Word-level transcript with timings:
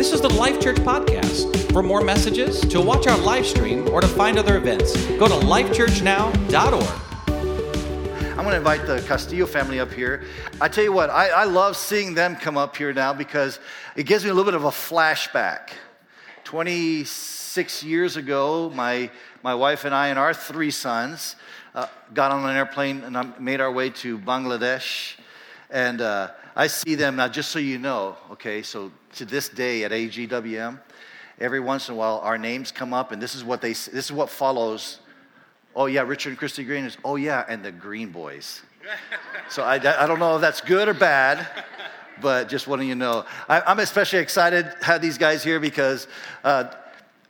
This 0.00 0.14
is 0.14 0.22
the 0.22 0.30
Life 0.30 0.58
Church 0.62 0.78
Podcast. 0.78 1.72
For 1.72 1.82
more 1.82 2.00
messages, 2.00 2.62
to 2.62 2.80
watch 2.80 3.06
our 3.06 3.18
live 3.18 3.44
stream, 3.44 3.86
or 3.90 4.00
to 4.00 4.08
find 4.08 4.38
other 4.38 4.56
events, 4.56 4.96
go 5.18 5.28
to 5.28 5.34
lifechurchnow.org. 5.44 7.28
I'm 8.30 8.36
going 8.36 8.48
to 8.48 8.56
invite 8.56 8.86
the 8.86 9.04
Castillo 9.06 9.44
family 9.44 9.78
up 9.78 9.92
here. 9.92 10.24
I 10.58 10.68
tell 10.68 10.84
you 10.84 10.94
what, 10.94 11.10
I, 11.10 11.28
I 11.28 11.44
love 11.44 11.76
seeing 11.76 12.14
them 12.14 12.34
come 12.34 12.56
up 12.56 12.76
here 12.76 12.94
now 12.94 13.12
because 13.12 13.60
it 13.94 14.04
gives 14.04 14.24
me 14.24 14.30
a 14.30 14.32
little 14.32 14.50
bit 14.50 14.54
of 14.54 14.64
a 14.64 14.70
flashback. 14.70 15.68
26 16.44 17.84
years 17.84 18.16
ago, 18.16 18.72
my, 18.74 19.10
my 19.42 19.54
wife 19.54 19.84
and 19.84 19.94
I 19.94 20.08
and 20.08 20.18
our 20.18 20.32
three 20.32 20.70
sons 20.70 21.36
uh, 21.74 21.88
got 22.14 22.32
on 22.32 22.48
an 22.48 22.56
airplane 22.56 23.04
and 23.04 23.38
made 23.38 23.60
our 23.60 23.70
way 23.70 23.90
to 23.90 24.18
Bangladesh. 24.18 25.16
And 25.68 26.00
uh, 26.00 26.30
I 26.56 26.68
see 26.68 26.94
them 26.94 27.16
now, 27.16 27.28
just 27.28 27.50
so 27.50 27.58
you 27.58 27.78
know, 27.78 28.16
okay, 28.30 28.62
so 28.62 28.90
to 29.14 29.24
this 29.24 29.48
day 29.48 29.84
at 29.84 29.92
AGWM, 29.92 30.80
every 31.40 31.60
once 31.60 31.88
in 31.88 31.94
a 31.94 31.96
while 31.96 32.20
our 32.24 32.38
names 32.38 32.72
come 32.72 32.92
up, 32.92 33.12
and 33.12 33.20
this 33.20 33.34
is 33.34 33.44
what 33.44 33.60
they 33.60 33.70
this 33.72 33.92
is 33.92 34.12
what 34.12 34.30
follows 34.30 35.00
Oh, 35.74 35.86
yeah, 35.86 36.02
Richard 36.02 36.30
and 36.30 36.38
Christy 36.38 36.64
Green 36.64 36.84
is, 36.84 36.98
oh, 37.04 37.16
yeah, 37.16 37.44
and 37.48 37.64
the 37.64 37.70
Green 37.70 38.10
Boys. 38.10 38.62
so 39.48 39.62
I, 39.62 39.74
I 39.74 40.06
don't 40.06 40.18
know 40.18 40.34
if 40.34 40.40
that's 40.40 40.60
good 40.60 40.88
or 40.88 40.94
bad, 40.94 41.46
but 42.20 42.48
just 42.48 42.66
wanting 42.66 42.88
you 42.88 42.94
to 42.94 42.98
know. 42.98 43.24
I, 43.48 43.70
am 43.70 43.78
especially 43.78 44.18
excited 44.18 44.74
to 44.80 44.84
have 44.84 45.00
these 45.00 45.16
guys 45.16 45.44
here 45.44 45.60
because 45.60 46.08
uh, 46.42 46.72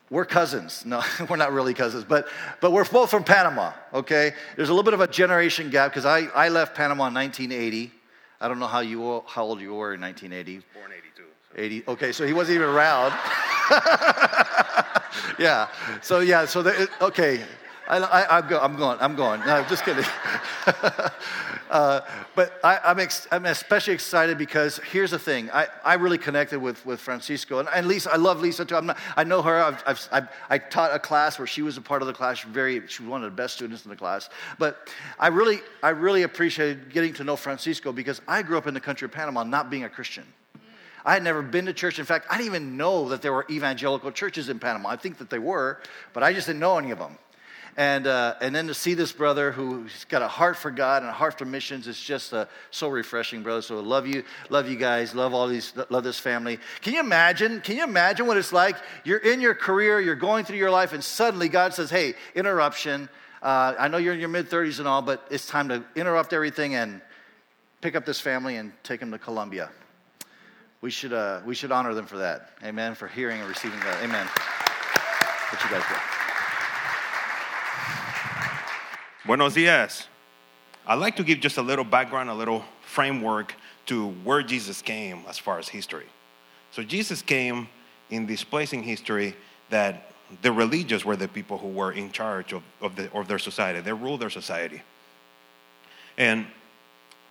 we're 0.08 0.24
cousins. 0.24 0.86
No, 0.86 1.02
we're 1.28 1.36
not 1.36 1.52
really 1.52 1.74
cousins, 1.74 2.04
but, 2.04 2.28
but 2.62 2.72
we're 2.72 2.86
both 2.86 3.10
from 3.10 3.24
Panama, 3.24 3.72
okay? 3.92 4.32
There's 4.56 4.70
a 4.70 4.72
little 4.72 4.84
bit 4.84 4.94
of 4.94 5.00
a 5.02 5.08
generation 5.08 5.68
gap 5.68 5.90
because 5.90 6.06
I, 6.06 6.20
I 6.34 6.48
left 6.48 6.74
Panama 6.74 7.08
in 7.08 7.14
1980. 7.14 7.92
I 8.40 8.48
don't 8.48 8.58
know 8.58 8.66
how, 8.66 8.80
you, 8.80 9.22
how 9.26 9.44
old 9.44 9.60
you 9.60 9.74
were 9.74 9.92
in 9.92 10.00
1980. 10.00 10.64
Born 10.72 10.92
82. 10.92 11.24
So. 11.54 11.60
80, 11.60 11.84
okay, 11.88 12.12
so 12.12 12.26
he 12.26 12.32
wasn't 12.32 12.56
even 12.56 12.68
around. 12.68 13.12
yeah, 15.38 15.68
so 16.02 16.20
yeah, 16.20 16.44
so 16.44 16.62
the, 16.62 16.88
okay, 17.00 17.42
I, 17.90 18.38
am 18.38 18.48
go, 18.48 18.68
going, 18.76 18.98
I'm 19.00 19.16
going. 19.16 19.40
No, 19.40 19.56
I'm 19.56 19.68
just 19.68 19.84
kidding. 19.84 20.04
uh, 21.70 22.00
but 22.36 22.60
I, 22.62 22.78
am 22.84 23.00
ex, 23.00 23.26
I'm 23.32 23.46
especially 23.46 23.94
excited 23.94 24.38
because 24.38 24.78
here's 24.92 25.10
the 25.10 25.18
thing. 25.18 25.50
I, 25.50 25.66
I 25.84 25.94
really 25.94 26.18
connected 26.18 26.60
with, 26.60 26.84
with 26.86 27.00
Francisco. 27.00 27.58
And, 27.58 27.68
and 27.74 27.88
Lisa, 27.88 28.12
I 28.12 28.16
love 28.16 28.40
Lisa 28.40 28.64
too. 28.64 28.80
Not, 28.80 28.96
i 29.16 29.24
know 29.24 29.42
her. 29.42 29.56
I've, 29.60 29.82
I've, 29.86 30.08
I've, 30.12 30.28
i 30.50 30.58
taught 30.58 30.94
a 30.94 31.00
class 31.00 31.38
where 31.38 31.48
she 31.48 31.62
was 31.62 31.76
a 31.76 31.80
part 31.80 32.00
of 32.00 32.06
the 32.06 32.14
class. 32.14 32.40
Very, 32.42 32.86
she 32.86 33.02
was 33.02 33.10
one 33.10 33.24
of 33.24 33.30
the 33.30 33.36
best 33.36 33.54
students 33.54 33.84
in 33.84 33.90
the 33.90 33.96
class. 33.96 34.30
But 34.58 34.88
I 35.18 35.26
really, 35.28 35.58
I 35.82 35.88
really 35.90 36.22
appreciated 36.22 36.92
getting 36.92 37.12
to 37.14 37.24
know 37.24 37.34
Francisco 37.34 37.92
because 37.92 38.20
I 38.28 38.42
grew 38.42 38.56
up 38.56 38.68
in 38.68 38.74
the 38.74 38.80
country 38.80 39.06
of 39.06 39.12
Panama 39.12 39.42
not 39.42 39.68
being 39.68 39.82
a 39.82 39.88
Christian. 39.88 40.24
I 41.04 41.14
had 41.14 41.22
never 41.22 41.42
been 41.42 41.66
to 41.66 41.72
church. 41.72 41.98
In 41.98 42.04
fact, 42.04 42.26
I 42.30 42.36
didn't 42.36 42.46
even 42.46 42.76
know 42.76 43.08
that 43.08 43.22
there 43.22 43.32
were 43.32 43.46
evangelical 43.50 44.12
churches 44.12 44.48
in 44.48 44.58
Panama. 44.58 44.90
I 44.90 44.96
think 44.96 45.18
that 45.18 45.30
they 45.30 45.38
were, 45.38 45.80
but 46.12 46.22
I 46.22 46.32
just 46.32 46.46
didn't 46.46 46.60
know 46.60 46.78
any 46.78 46.90
of 46.90 46.98
them. 46.98 47.16
And, 47.76 48.06
uh, 48.06 48.34
and 48.40 48.54
then 48.54 48.66
to 48.66 48.74
see 48.74 48.94
this 48.94 49.12
brother 49.12 49.52
who's 49.52 50.04
got 50.06 50.22
a 50.22 50.28
heart 50.28 50.56
for 50.56 50.70
God 50.70 51.02
and 51.02 51.08
a 51.08 51.14
heart 51.14 51.38
for 51.38 51.44
missions, 51.44 51.86
it's 51.86 52.02
just 52.02 52.34
uh, 52.34 52.46
so 52.70 52.88
refreshing, 52.88 53.42
brother. 53.42 53.62
So 53.62 53.78
I 53.78 53.82
love 53.82 54.06
you, 54.06 54.24
love 54.48 54.68
you 54.68 54.76
guys, 54.76 55.14
love 55.14 55.34
all 55.34 55.46
these, 55.46 55.72
love 55.88 56.04
this 56.04 56.18
family. 56.18 56.58
Can 56.82 56.94
you 56.94 57.00
imagine? 57.00 57.60
Can 57.60 57.76
you 57.76 57.84
imagine 57.84 58.26
what 58.26 58.36
it's 58.36 58.52
like? 58.52 58.76
You're 59.04 59.18
in 59.18 59.40
your 59.40 59.54
career, 59.54 60.00
you're 60.00 60.16
going 60.16 60.44
through 60.44 60.58
your 60.58 60.70
life, 60.70 60.92
and 60.92 61.02
suddenly 61.02 61.48
God 61.48 61.72
says, 61.72 61.90
hey, 61.90 62.14
interruption. 62.34 63.08
Uh, 63.40 63.74
I 63.78 63.88
know 63.88 63.96
you're 63.96 64.14
in 64.14 64.20
your 64.20 64.28
mid 64.28 64.50
30s 64.50 64.80
and 64.80 64.88
all, 64.88 65.00
but 65.00 65.24
it's 65.30 65.46
time 65.46 65.68
to 65.68 65.84
interrupt 65.94 66.32
everything 66.32 66.74
and 66.74 67.00
pick 67.80 67.94
up 67.94 68.04
this 68.04 68.20
family 68.20 68.56
and 68.56 68.72
take 68.82 69.00
them 69.00 69.12
to 69.12 69.18
Colombia. 69.18 69.70
We 70.80 70.90
should, 70.90 71.12
uh, 71.12 71.40
we 71.44 71.54
should 71.54 71.72
honor 71.72 71.92
them 71.92 72.06
for 72.06 72.18
that. 72.18 72.52
Amen. 72.64 72.94
For 72.94 73.06
hearing 73.06 73.40
and 73.40 73.48
receiving 73.48 73.80
that. 73.80 74.02
Amen. 74.02 74.26
What 75.50 75.62
you 75.62 75.70
guys 75.70 75.82
do? 75.88 75.94
Buenos 79.26 79.54
dias. 79.54 80.06
I'd 80.86 80.94
like 80.94 81.16
to 81.16 81.24
give 81.24 81.40
just 81.40 81.58
a 81.58 81.62
little 81.62 81.84
background, 81.84 82.30
a 82.30 82.34
little 82.34 82.64
framework 82.82 83.54
to 83.86 84.08
where 84.24 84.42
Jesus 84.42 84.80
came 84.80 85.22
as 85.28 85.38
far 85.38 85.58
as 85.58 85.68
history. 85.68 86.06
So, 86.72 86.82
Jesus 86.82 87.20
came 87.20 87.68
in 88.08 88.26
this 88.26 88.42
place 88.42 88.72
in 88.72 88.82
history 88.82 89.36
that 89.68 90.10
the 90.42 90.52
religious 90.52 91.04
were 91.04 91.16
the 91.16 91.28
people 91.28 91.58
who 91.58 91.68
were 91.68 91.92
in 91.92 92.10
charge 92.12 92.52
of, 92.52 92.62
of, 92.80 92.96
the, 92.96 93.12
of 93.12 93.28
their 93.28 93.38
society, 93.38 93.80
they 93.80 93.92
ruled 93.92 94.20
their 94.20 94.30
society. 94.30 94.82
And 96.16 96.46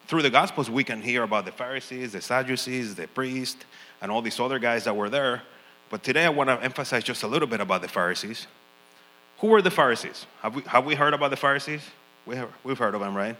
through 0.09 0.23
the 0.23 0.29
Gospels, 0.29 0.69
we 0.69 0.83
can 0.83 1.01
hear 1.01 1.23
about 1.23 1.45
the 1.45 1.53
Pharisees, 1.53 2.11
the 2.11 2.21
Sadducees, 2.21 2.95
the 2.95 3.07
priests, 3.07 3.63
and 4.01 4.11
all 4.11 4.21
these 4.21 4.39
other 4.39 4.59
guys 4.59 4.83
that 4.83 4.95
were 4.95 5.09
there. 5.09 5.43
But 5.89 6.03
today 6.03 6.25
I 6.25 6.29
want 6.29 6.49
to 6.49 6.61
emphasize 6.61 7.05
just 7.05 7.23
a 7.23 7.27
little 7.27 7.47
bit 7.47 7.61
about 7.61 7.81
the 7.81 7.87
Pharisees 7.87 8.47
who 9.39 9.47
were 9.47 9.61
the 9.61 9.71
Pharisees? 9.71 10.25
Have 10.41 10.55
we, 10.55 10.61
have 10.63 10.85
we 10.85 10.95
heard 10.95 11.13
about 11.13 11.29
the 11.29 11.37
Pharisees? 11.37 11.81
We 12.25 12.35
have, 12.35 12.49
we've 12.63 12.77
heard 12.77 12.93
of 12.93 13.01
them, 13.01 13.15
right? 13.15 13.35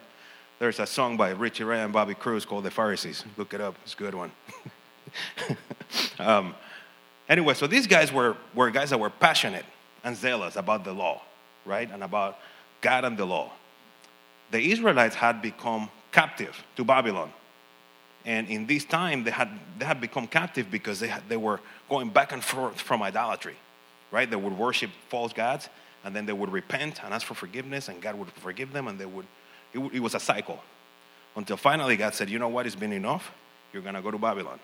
There's 0.58 0.79
a 0.79 0.88
song 0.88 1.18
by 1.18 1.31
Richie 1.31 1.63
Ray 1.63 1.81
and 1.81 1.94
Bobby 1.94 2.13
Cruz 2.13 2.46
called 2.46 2.63
The 2.63 2.72
Pharisees. 2.72 3.24
Look 3.38 3.53
it 3.53 3.62
up, 3.62 3.75
it's 3.84 3.94
a 3.94 3.97
good 3.97 4.16
one. 4.16 4.31
um, 6.19 6.56
anyway, 7.28 7.53
so 7.53 7.68
these 7.68 7.85
guys 7.85 8.12
were, 8.12 8.35
were 8.56 8.72
guys 8.72 8.90
that 8.90 9.00
were 9.00 9.09
passionate 9.09 9.66
and 10.03 10.16
zealous 10.16 10.56
about 10.56 10.85
the 10.85 10.94
law, 10.94 11.22
right? 11.66 11.90
And 11.91 12.03
about 12.03 12.40
God 12.81 13.03
and 13.03 13.18
the 13.18 13.25
law. 13.25 13.52
The 14.52 14.72
Israelites 14.72 15.16
had 15.16 15.41
become 15.41 15.90
captive 16.12 16.64
to 16.75 16.84
Babylon. 16.84 17.31
And 18.25 18.47
in 18.47 18.66
this 18.66 18.86
time, 18.86 19.24
they 19.24 19.31
had, 19.31 19.50
they 19.78 19.86
had 19.86 20.02
become 20.02 20.28
captive 20.28 20.70
because 20.70 21.00
they, 21.00 21.08
had, 21.08 21.24
they 21.30 21.38
were 21.38 21.59
going 21.90 22.09
back 22.09 22.31
and 22.31 22.44
forth 22.44 22.80
from 22.80 23.02
idolatry, 23.02 23.56
right? 24.12 24.30
They 24.30 24.36
would 24.36 24.58
worship 24.58 24.92
false 25.09 25.34
gods 25.34 25.70
and 26.03 26.16
then 26.16 26.25
they 26.25 26.34
would 26.34 26.52
repent 26.52 27.03
and 27.03 27.14
ask 27.14 27.25
for 27.25 27.34
forgiveness, 27.34 27.90
and 27.90 28.02
God 28.02 28.16
would 28.16 28.31
forgive 28.31 28.72
them, 28.72 28.88
and 28.88 28.97
they 29.00 29.06
would. 29.06 29.25
It, 29.74 29.80
it 29.94 30.00
was 30.00 30.16
a 30.16 30.20
cycle 30.20 30.59
until 31.36 31.58
finally 31.58 31.97
God 31.97 32.14
said, 32.16 32.30
"You 32.30 32.40
know 32.40 32.47
what? 32.47 32.66
It's 32.66 32.76
been 32.76 32.94
enough. 32.94 33.31
You're 33.74 33.81
gonna 33.81 34.02
go 34.02 34.12
to 34.12 34.18
Babylon." 34.18 34.59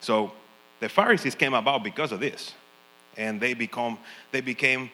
So 0.00 0.32
the 0.80 0.88
Pharisees 0.88 1.34
came 1.34 1.54
about 1.54 1.82
because 1.82 2.12
of 2.12 2.20
this, 2.20 2.54
and 3.16 3.40
they 3.40 3.54
become 3.54 3.98
they 4.30 4.40
became 4.40 4.90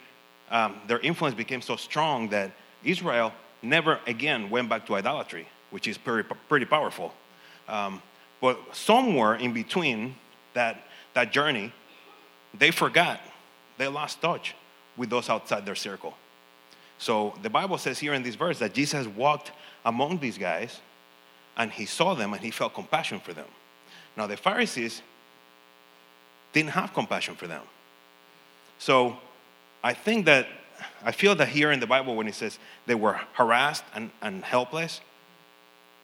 um, 0.51 0.77
their 0.87 1.01
influence 1.01 1.34
became 1.34 1.61
so 1.61 1.77
strong 1.77 2.28
that 2.28 2.53
Israel 2.84 3.33
never 3.62 3.99
again 4.06 4.51
went 4.51 4.69
back 4.69 4.87
to 4.87 4.95
idolatry, 4.95 5.49
which 5.75 5.89
is 5.89 5.99
pretty 5.99 6.29
pretty 6.49 6.67
powerful. 6.67 7.12
Um, 7.69 8.01
but 8.41 8.57
somewhere 8.73 9.35
in 9.35 9.53
between 9.53 10.15
that 10.53 10.87
that 11.15 11.33
journey, 11.33 11.73
they 12.57 12.71
forgot, 12.71 13.21
they 13.79 13.89
lost 13.89 14.23
touch 14.23 14.55
with 14.97 15.11
those 15.11 15.29
outside 15.29 15.67
their 15.67 15.75
circle. 15.75 16.15
So 16.99 17.34
the 17.43 17.51
Bible 17.51 17.79
says 17.79 17.99
here 17.99 18.15
in 18.15 18.23
this 18.23 18.37
verse 18.37 18.59
that 18.61 18.73
Jesus 18.73 19.07
walked 19.09 19.51
among 19.84 20.19
these 20.19 20.39
guys 20.39 20.81
and 21.57 21.71
he 21.71 21.87
saw 21.87 22.15
them 22.15 22.33
and 22.33 22.43
he 22.43 22.51
felt 22.51 22.75
compassion 22.75 23.19
for 23.21 23.33
them. 23.33 23.49
Now, 24.17 24.27
the 24.29 24.37
Pharisees 24.37 25.03
didn't 26.53 26.71
have 26.71 26.95
compassion 26.95 27.34
for 27.34 27.49
them. 27.49 27.63
So 28.79 29.17
I 29.83 29.93
think 29.93 30.27
that, 30.27 30.47
I 31.05 31.13
feel 31.13 31.34
that 31.37 31.49
here 31.49 31.73
in 31.73 31.81
the 31.81 31.87
Bible, 31.87 32.15
when 32.15 32.29
it 32.29 32.34
says 32.34 32.59
they 32.87 32.95
were 32.95 33.21
harassed 33.33 33.84
and, 33.95 34.11
and 34.23 34.45
helpless, 34.45 35.01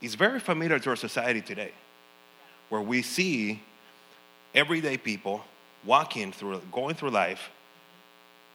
it's 0.00 0.14
very 0.14 0.40
familiar 0.40 0.78
to 0.78 0.90
our 0.90 0.96
society 0.96 1.40
today, 1.40 1.72
where 2.68 2.80
we 2.80 3.02
see 3.02 3.62
everyday 4.54 4.96
people 4.96 5.44
walking 5.84 6.32
through, 6.32 6.60
going 6.72 6.94
through 6.94 7.10
life 7.10 7.50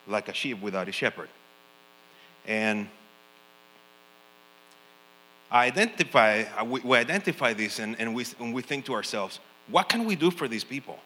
like 0.07 0.29
a 0.29 0.33
sheep 0.33 0.61
without 0.61 0.87
a 0.87 0.91
shepherd. 0.91 1.29
And 2.47 2.87
I 5.51 5.65
identify, 5.65 6.43
we, 6.63 6.81
we 6.81 6.97
identify 6.97 7.53
this 7.53 7.79
and, 7.79 7.99
and, 7.99 8.13
we, 8.13 8.25
and 8.39 8.53
we 8.53 8.61
think 8.61 8.85
to 8.85 8.93
ourselves, 8.93 9.39
what 9.67 9.89
can 9.89 10.05
we 10.05 10.15
do 10.15 10.31
for 10.31 10.47
these 10.47 10.63
people? 10.63 10.99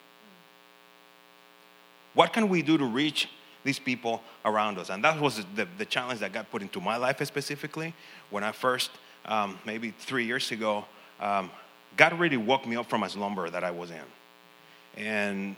What 2.13 2.33
can 2.33 2.49
we 2.49 2.61
do 2.61 2.77
to 2.77 2.85
reach 2.85 3.29
these 3.63 3.79
people 3.79 4.21
around 4.43 4.77
us? 4.77 4.89
And 4.89 5.03
that 5.03 5.19
was 5.19 5.45
the, 5.55 5.67
the 5.77 5.85
challenge 5.85 6.19
that 6.21 6.33
got 6.33 6.49
put 6.51 6.61
into 6.61 6.81
my 6.81 6.97
life 6.97 7.25
specifically 7.25 7.93
when 8.29 8.43
I 8.43 8.51
first, 8.51 8.91
um, 9.25 9.59
maybe 9.65 9.91
three 9.91 10.25
years 10.25 10.51
ago, 10.51 10.85
um, 11.19 11.51
God 11.97 12.17
really 12.19 12.37
woke 12.37 12.65
me 12.65 12.75
up 12.75 12.89
from 12.89 13.03
a 13.03 13.09
slumber 13.09 13.49
that 13.49 13.63
I 13.63 13.71
was 13.71 13.91
in. 13.91 14.03
And 14.97 15.55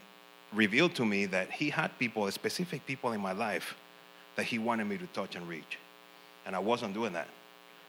revealed 0.54 0.96
to 0.96 1.06
me 1.06 1.26
that 1.28 1.52
he 1.52 1.70
had 1.70 1.98
people, 1.98 2.30
specific 2.32 2.86
people 2.86 3.12
in 3.14 3.22
my 3.22 3.32
life 3.32 3.76
that 4.36 4.46
he 4.46 4.60
wanted 4.60 4.86
me 4.86 4.98
to 4.98 5.08
touch 5.08 5.36
and 5.36 5.48
reach. 5.48 5.78
And 6.46 6.56
I 6.56 6.60
wasn't 6.60 6.94
doing 6.94 7.14
that. 7.14 7.28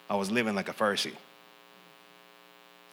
I 0.08 0.16
was 0.16 0.30
living 0.30 0.54
like 0.54 0.68
a 0.68 0.72
Pharisee. 0.72 1.14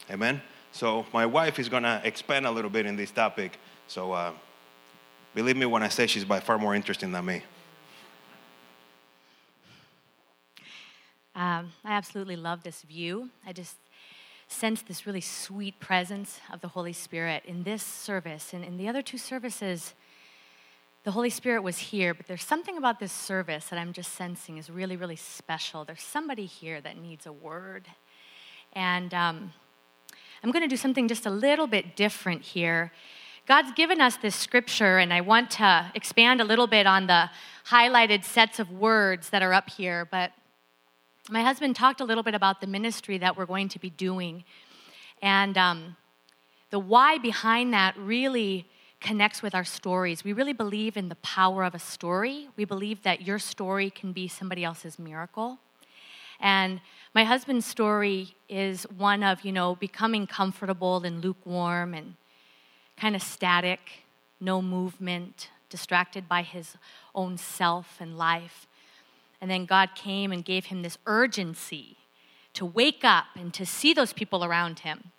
Amen? 0.10 0.42
So 0.72 1.06
my 1.14 1.26
wife 1.26 1.60
is 1.60 1.70
going 1.70 1.84
to 1.84 2.02
expand 2.04 2.46
a 2.46 2.52
little 2.52 2.70
bit 2.70 2.86
in 2.86 2.96
this 2.96 3.12
topic. 3.12 3.60
So 3.88 4.12
uh, 4.12 4.32
believe 5.36 5.58
me 5.58 5.66
when 5.66 5.84
I 5.84 5.90
say 5.90 6.08
she's 6.08 6.26
by 6.26 6.40
far 6.40 6.58
more 6.58 6.76
interesting 6.76 7.12
than 7.12 7.26
me. 7.26 7.44
Um, 11.40 11.72
I 11.86 11.94
absolutely 11.94 12.36
love 12.36 12.64
this 12.64 12.82
view. 12.82 13.30
I 13.48 13.54
just 13.54 13.78
sense 14.50 14.82
this 14.82 15.08
really 15.08 15.22
sweet 15.22 15.80
presence 15.80 16.42
of 16.52 16.60
the 16.60 16.68
Holy 16.68 16.92
Spirit 16.92 17.44
in 17.46 17.64
this 17.64 17.82
service. 17.82 18.52
And 18.52 18.66
in 18.66 18.76
the 18.76 18.90
other 18.90 19.02
two 19.02 19.18
services, 19.18 19.94
the 21.06 21.12
Holy 21.12 21.30
Spirit 21.30 21.64
was 21.64 21.78
here, 21.78 22.14
but 22.14 22.28
there's 22.28 22.44
something 22.44 22.76
about 22.76 23.00
this 23.00 23.14
service 23.14 23.68
that 23.68 23.80
I'm 23.80 23.94
just 23.94 24.12
sensing 24.16 24.58
is 24.58 24.70
really, 24.70 24.98
really 24.98 25.16
special. 25.16 25.86
There's 25.86 26.04
somebody 26.04 26.46
here 26.46 26.82
that 26.82 26.98
needs 26.98 27.26
a 27.26 27.32
word. 27.32 27.88
And 28.74 29.14
um, 29.14 29.54
I'm 30.44 30.52
going 30.52 30.64
to 30.64 30.68
do 30.68 30.76
something 30.76 31.08
just 31.08 31.26
a 31.26 31.32
little 31.32 31.68
bit 31.68 31.96
different 31.96 32.42
here. 32.42 32.92
God's 33.48 33.72
given 33.72 34.02
us 34.02 34.18
this 34.18 34.36
scripture, 34.36 34.98
and 34.98 35.14
I 35.14 35.22
want 35.22 35.52
to 35.52 35.90
expand 35.96 36.42
a 36.42 36.44
little 36.44 36.68
bit 36.68 36.86
on 36.86 37.08
the 37.08 37.30
highlighted 37.70 38.26
sets 38.26 38.60
of 38.60 38.70
words 38.70 39.30
that 39.30 39.42
are 39.42 39.54
up 39.54 39.70
here. 39.70 40.04
But 40.04 40.34
my 41.30 41.44
husband 41.44 41.76
talked 41.76 42.02
a 42.02 42.06
little 42.06 42.24
bit 42.24 42.34
about 42.34 42.60
the 42.60 42.68
ministry 42.68 43.18
that 43.20 43.38
we're 43.38 43.46
going 43.46 43.70
to 43.70 43.80
be 43.80 43.90
doing. 43.90 44.44
And 45.22 45.58
um, 45.58 45.96
the 46.72 46.80
why 46.80 47.18
behind 47.18 47.74
that 47.74 47.96
really 47.98 48.66
connects 49.00 49.42
with 49.42 49.56
our 49.56 49.64
stories. 49.64 50.24
We 50.24 50.34
really 50.34 50.54
believe 50.54 50.98
in 50.98 51.10
the 51.10 51.16
power 51.16 51.64
of 51.64 51.74
a 51.74 51.80
story. 51.80 52.50
We 52.58 52.66
believe 52.66 53.04
that 53.04 53.22
your 53.22 53.40
story 53.40 53.90
can 53.90 54.12
be 54.12 54.28
somebody 54.28 54.64
else's 54.64 55.00
miracle. 55.00 55.60
And 56.40 56.82
my 57.14 57.24
husband's 57.24 57.66
story 57.66 58.36
is 58.48 58.84
one 58.84 59.24
of, 59.24 59.44
you 59.46 59.52
know, 59.52 59.76
becoming 59.76 60.28
comfortable 60.28 61.04
and 61.04 61.24
lukewarm 61.24 61.94
and 61.94 62.16
kind 62.98 63.16
of 63.16 63.22
static, 63.22 63.80
no 64.40 64.62
movement, 64.62 65.50
distracted 65.70 66.28
by 66.28 66.42
his 66.42 66.76
own 67.16 67.38
self 67.38 67.98
and 68.00 68.18
life. 68.18 68.68
And 69.42 69.50
then 69.50 69.66
God 69.66 69.96
came 69.96 70.32
and 70.32 70.44
gave 70.44 70.66
him 70.66 70.82
this 70.82 70.98
urgency 71.06 71.98
to 72.54 72.66
wake 72.66 73.04
up 73.04 73.26
and 73.36 73.54
to 73.54 73.66
see 73.66 73.94
those 73.94 74.14
people 74.14 74.44
around 74.44 74.80
him. 74.80 75.12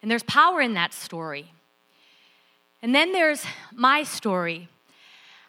And 0.00 0.10
there's 0.10 0.24
power 0.24 0.60
in 0.60 0.74
that 0.74 0.92
story. 0.92 1.52
And 2.82 2.94
then 2.94 3.12
there's 3.12 3.44
my 3.72 4.02
story. 4.02 4.68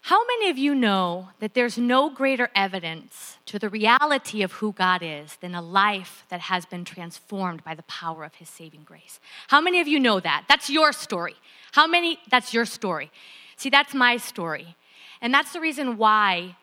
How 0.03 0.19
many 0.27 0.49
of 0.49 0.57
you 0.57 0.75
know 0.75 1.29
that 1.39 1.53
there's 1.53 1.77
no 1.77 2.09
greater 2.09 2.49
evidence 2.53 3.37
to 3.45 3.57
the 3.57 3.69
reality 3.69 4.43
of 4.43 4.51
who 4.51 4.73
God 4.73 5.01
is 5.01 5.37
than 5.37 5.55
a 5.55 5.61
life 5.61 6.25
that 6.29 6.41
has 6.41 6.65
been 6.65 6.83
transformed 6.83 7.63
by 7.63 7.73
the 7.73 7.83
power 7.83 8.25
of 8.25 8.35
his 8.35 8.49
saving 8.49 8.83
grace? 8.83 9.19
How 9.47 9.61
many 9.61 9.79
of 9.79 9.87
you 9.87 9.99
know 9.99 10.19
that? 10.19 10.43
That's 10.49 10.69
your 10.69 10.91
story. 10.91 11.35
How 11.71 11.87
many? 11.87 12.19
That's 12.29 12.53
your 12.53 12.65
story. 12.65 13.11
See, 13.55 13.69
that's 13.69 13.93
my 13.93 14.17
story. 14.17 14.75
And 15.21 15.33
that's 15.33 15.53
the 15.53 15.61
reason 15.61 15.97
why 15.97 16.57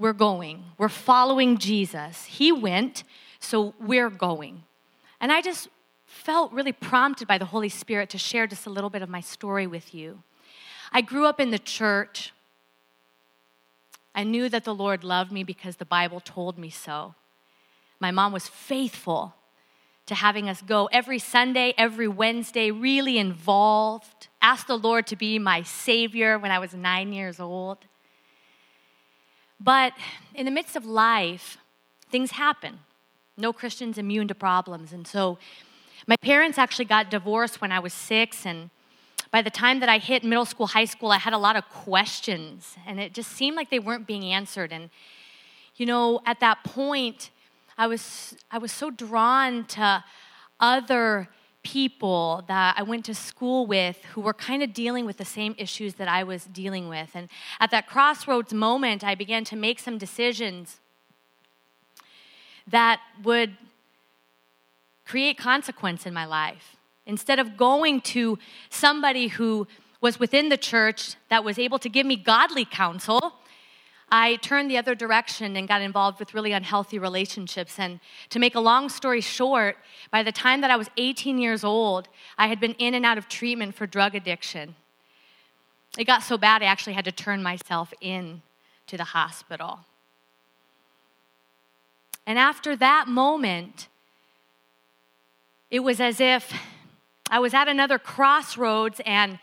we're 0.00 0.14
going. 0.14 0.64
We're 0.78 0.88
following 0.88 1.58
Jesus. 1.58 2.24
He 2.24 2.50
went, 2.50 3.04
so 3.38 3.74
we're 3.78 4.10
going. 4.10 4.62
And 5.20 5.30
I 5.30 5.42
just 5.42 5.68
felt 6.06 6.52
really 6.52 6.72
prompted 6.72 7.28
by 7.28 7.36
the 7.36 7.44
Holy 7.44 7.68
Spirit 7.68 8.08
to 8.10 8.18
share 8.18 8.46
just 8.46 8.66
a 8.66 8.70
little 8.70 8.90
bit 8.90 9.02
of 9.02 9.10
my 9.10 9.20
story 9.20 9.66
with 9.66 9.94
you. 9.94 10.22
I 10.90 11.02
grew 11.02 11.26
up 11.26 11.38
in 11.38 11.50
the 11.50 11.58
church. 11.58 12.32
I 14.14 14.24
knew 14.24 14.48
that 14.48 14.64
the 14.64 14.74
Lord 14.74 15.04
loved 15.04 15.30
me 15.30 15.44
because 15.44 15.76
the 15.76 15.84
Bible 15.84 16.20
told 16.20 16.58
me 16.58 16.70
so. 16.70 17.14
My 18.00 18.10
mom 18.10 18.32
was 18.32 18.48
faithful 18.48 19.34
to 20.06 20.14
having 20.14 20.48
us 20.48 20.62
go 20.62 20.88
every 20.90 21.18
Sunday, 21.18 21.74
every 21.76 22.08
Wednesday, 22.08 22.70
really 22.70 23.18
involved. 23.18 24.28
Asked 24.40 24.66
the 24.66 24.78
Lord 24.78 25.06
to 25.08 25.16
be 25.16 25.38
my 25.38 25.62
Savior 25.62 26.38
when 26.38 26.50
I 26.50 26.58
was 26.58 26.74
nine 26.74 27.12
years 27.12 27.38
old. 27.38 27.84
But 29.60 29.92
in 30.34 30.46
the 30.46 30.50
midst 30.50 30.74
of 30.74 30.86
life, 30.86 31.58
things 32.10 32.32
happen. 32.32 32.80
No 33.36 33.52
Christian's 33.52 33.98
immune 33.98 34.28
to 34.28 34.34
problems. 34.34 34.92
And 34.92 35.06
so 35.06 35.38
my 36.06 36.16
parents 36.16 36.58
actually 36.58 36.86
got 36.86 37.10
divorced 37.10 37.60
when 37.60 37.70
I 37.70 37.78
was 37.78 37.92
six, 37.92 38.46
and 38.46 38.70
by 39.30 39.42
the 39.42 39.50
time 39.50 39.80
that 39.80 39.88
I 39.88 39.98
hit 39.98 40.24
middle 40.24 40.44
school, 40.44 40.66
high 40.66 40.86
school, 40.86 41.12
I 41.12 41.18
had 41.18 41.32
a 41.32 41.38
lot 41.38 41.56
of 41.56 41.68
questions, 41.68 42.76
and 42.86 42.98
it 42.98 43.12
just 43.12 43.30
seemed 43.30 43.56
like 43.56 43.70
they 43.70 43.78
weren't 43.78 44.06
being 44.06 44.24
answered. 44.24 44.72
And, 44.72 44.90
you 45.76 45.86
know, 45.86 46.20
at 46.26 46.40
that 46.40 46.64
point, 46.64 47.30
I 47.78 47.86
was, 47.86 48.34
I 48.50 48.58
was 48.58 48.72
so 48.72 48.90
drawn 48.90 49.64
to 49.66 50.02
other 50.58 51.28
people 51.62 52.44
that 52.48 52.74
I 52.78 52.82
went 52.82 53.04
to 53.06 53.14
school 53.14 53.66
with 53.66 54.02
who 54.14 54.20
were 54.20 54.32
kind 54.32 54.62
of 54.62 54.72
dealing 54.72 55.04
with 55.04 55.18
the 55.18 55.24
same 55.24 55.54
issues 55.58 55.94
that 55.94 56.08
I 56.08 56.24
was 56.24 56.44
dealing 56.46 56.88
with. 56.88 57.10
And 57.14 57.28
at 57.58 57.70
that 57.70 57.86
crossroads 57.86 58.54
moment, 58.54 59.04
I 59.04 59.14
began 59.14 59.44
to 59.44 59.56
make 59.56 59.78
some 59.78 59.98
decisions 59.98 60.78
that 62.66 63.00
would 63.22 63.56
create 65.04 65.36
consequence 65.36 66.06
in 66.06 66.14
my 66.14 66.24
life. 66.24 66.76
Instead 67.04 67.38
of 67.38 67.56
going 67.56 68.00
to 68.00 68.38
somebody 68.70 69.28
who 69.28 69.66
was 70.00 70.18
within 70.18 70.48
the 70.48 70.56
church 70.56 71.16
that 71.28 71.44
was 71.44 71.58
able 71.58 71.78
to 71.78 71.88
give 71.88 72.06
me 72.06 72.16
godly 72.16 72.64
counsel, 72.64 73.34
I 74.10 74.36
turned 74.36 74.70
the 74.70 74.76
other 74.76 74.94
direction 74.94 75.56
and 75.56 75.68
got 75.68 75.82
involved 75.82 76.18
with 76.18 76.34
really 76.34 76.52
unhealthy 76.52 76.98
relationships. 76.98 77.78
And 77.78 78.00
to 78.30 78.38
make 78.38 78.54
a 78.54 78.60
long 78.60 78.88
story 78.88 79.20
short, 79.20 79.76
by 80.10 80.22
the 80.22 80.32
time 80.32 80.60
that 80.62 80.70
I 80.70 80.76
was 80.76 80.88
18 80.96 81.38
years 81.38 81.62
old, 81.62 82.08
I 82.36 82.48
had 82.48 82.58
been 82.58 82.74
in 82.74 82.94
and 82.94 83.06
out 83.06 83.18
of 83.18 83.28
treatment 83.28 83.74
for 83.74 83.86
drug 83.86 84.14
addiction. 84.14 84.74
It 85.96 86.04
got 86.04 86.22
so 86.22 86.36
bad, 86.36 86.62
I 86.62 86.66
actually 86.66 86.94
had 86.94 87.04
to 87.04 87.12
turn 87.12 87.42
myself 87.42 87.92
in 88.00 88.42
to 88.88 88.96
the 88.96 89.04
hospital. 89.04 89.80
And 92.26 92.38
after 92.38 92.76
that 92.76 93.08
moment, 93.08 93.88
it 95.70 95.80
was 95.80 96.00
as 96.00 96.20
if 96.20 96.52
I 97.30 97.38
was 97.38 97.54
at 97.54 97.68
another 97.68 97.98
crossroads 97.98 99.00
and 99.06 99.38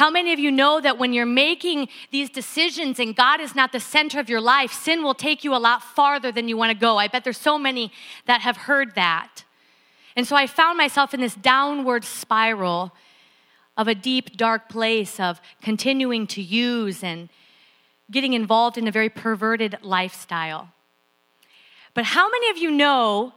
how 0.00 0.08
many 0.08 0.32
of 0.32 0.38
you 0.38 0.50
know 0.50 0.80
that 0.80 0.96
when 0.96 1.12
you're 1.12 1.26
making 1.26 1.86
these 2.10 2.30
decisions 2.30 2.98
and 2.98 3.14
God 3.14 3.38
is 3.38 3.54
not 3.54 3.70
the 3.70 3.78
center 3.78 4.18
of 4.18 4.30
your 4.30 4.40
life, 4.40 4.72
sin 4.72 5.02
will 5.02 5.12
take 5.12 5.44
you 5.44 5.54
a 5.54 5.60
lot 5.60 5.82
farther 5.82 6.32
than 6.32 6.48
you 6.48 6.56
want 6.56 6.72
to 6.72 6.78
go? 6.78 6.96
I 6.96 7.06
bet 7.06 7.22
there's 7.22 7.36
so 7.36 7.58
many 7.58 7.92
that 8.24 8.40
have 8.40 8.56
heard 8.56 8.94
that. 8.94 9.44
And 10.16 10.26
so 10.26 10.36
I 10.36 10.46
found 10.46 10.78
myself 10.78 11.12
in 11.12 11.20
this 11.20 11.34
downward 11.34 12.06
spiral 12.06 12.92
of 13.76 13.88
a 13.88 13.94
deep, 13.94 14.38
dark 14.38 14.70
place 14.70 15.20
of 15.20 15.38
continuing 15.60 16.26
to 16.28 16.40
use 16.40 17.04
and 17.04 17.28
getting 18.10 18.32
involved 18.32 18.78
in 18.78 18.88
a 18.88 18.90
very 18.90 19.10
perverted 19.10 19.76
lifestyle. 19.82 20.70
But 21.92 22.04
how 22.06 22.30
many 22.30 22.48
of 22.48 22.56
you 22.56 22.70
know 22.70 23.34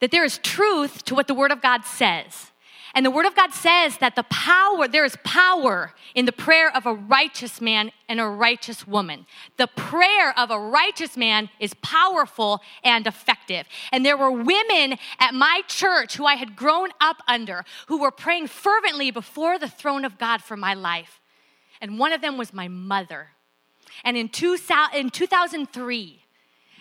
that 0.00 0.10
there 0.10 0.24
is 0.24 0.38
truth 0.38 1.04
to 1.06 1.14
what 1.14 1.28
the 1.28 1.34
Word 1.34 1.50
of 1.50 1.62
God 1.62 1.84
says. 1.84 2.52
And 2.98 3.06
the 3.06 3.12
Word 3.12 3.26
of 3.26 3.36
God 3.36 3.52
says 3.52 3.98
that 3.98 4.16
the 4.16 4.24
power, 4.24 4.88
there 4.88 5.04
is 5.04 5.16
power 5.22 5.94
in 6.16 6.24
the 6.24 6.32
prayer 6.32 6.68
of 6.76 6.84
a 6.84 6.94
righteous 6.94 7.60
man 7.60 7.92
and 8.08 8.18
a 8.18 8.26
righteous 8.26 8.88
woman. 8.88 9.24
The 9.56 9.68
prayer 9.68 10.36
of 10.36 10.50
a 10.50 10.58
righteous 10.58 11.16
man 11.16 11.48
is 11.60 11.74
powerful 11.74 12.60
and 12.82 13.06
effective. 13.06 13.68
And 13.92 14.04
there 14.04 14.16
were 14.16 14.32
women 14.32 14.98
at 15.20 15.32
my 15.32 15.62
church 15.68 16.16
who 16.16 16.26
I 16.26 16.34
had 16.34 16.56
grown 16.56 16.88
up 17.00 17.18
under 17.28 17.64
who 17.86 18.00
were 18.00 18.10
praying 18.10 18.48
fervently 18.48 19.12
before 19.12 19.60
the 19.60 19.68
throne 19.68 20.04
of 20.04 20.18
God 20.18 20.42
for 20.42 20.56
my 20.56 20.74
life. 20.74 21.20
And 21.80 22.00
one 22.00 22.12
of 22.12 22.20
them 22.20 22.36
was 22.36 22.52
my 22.52 22.66
mother. 22.66 23.28
And 24.02 24.16
in, 24.16 24.28
two, 24.28 24.58
in 24.92 25.10
2003, 25.10 26.24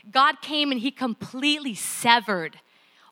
God 0.09 0.41
came 0.41 0.71
and 0.71 0.81
He 0.81 0.89
completely 0.89 1.75
severed 1.75 2.59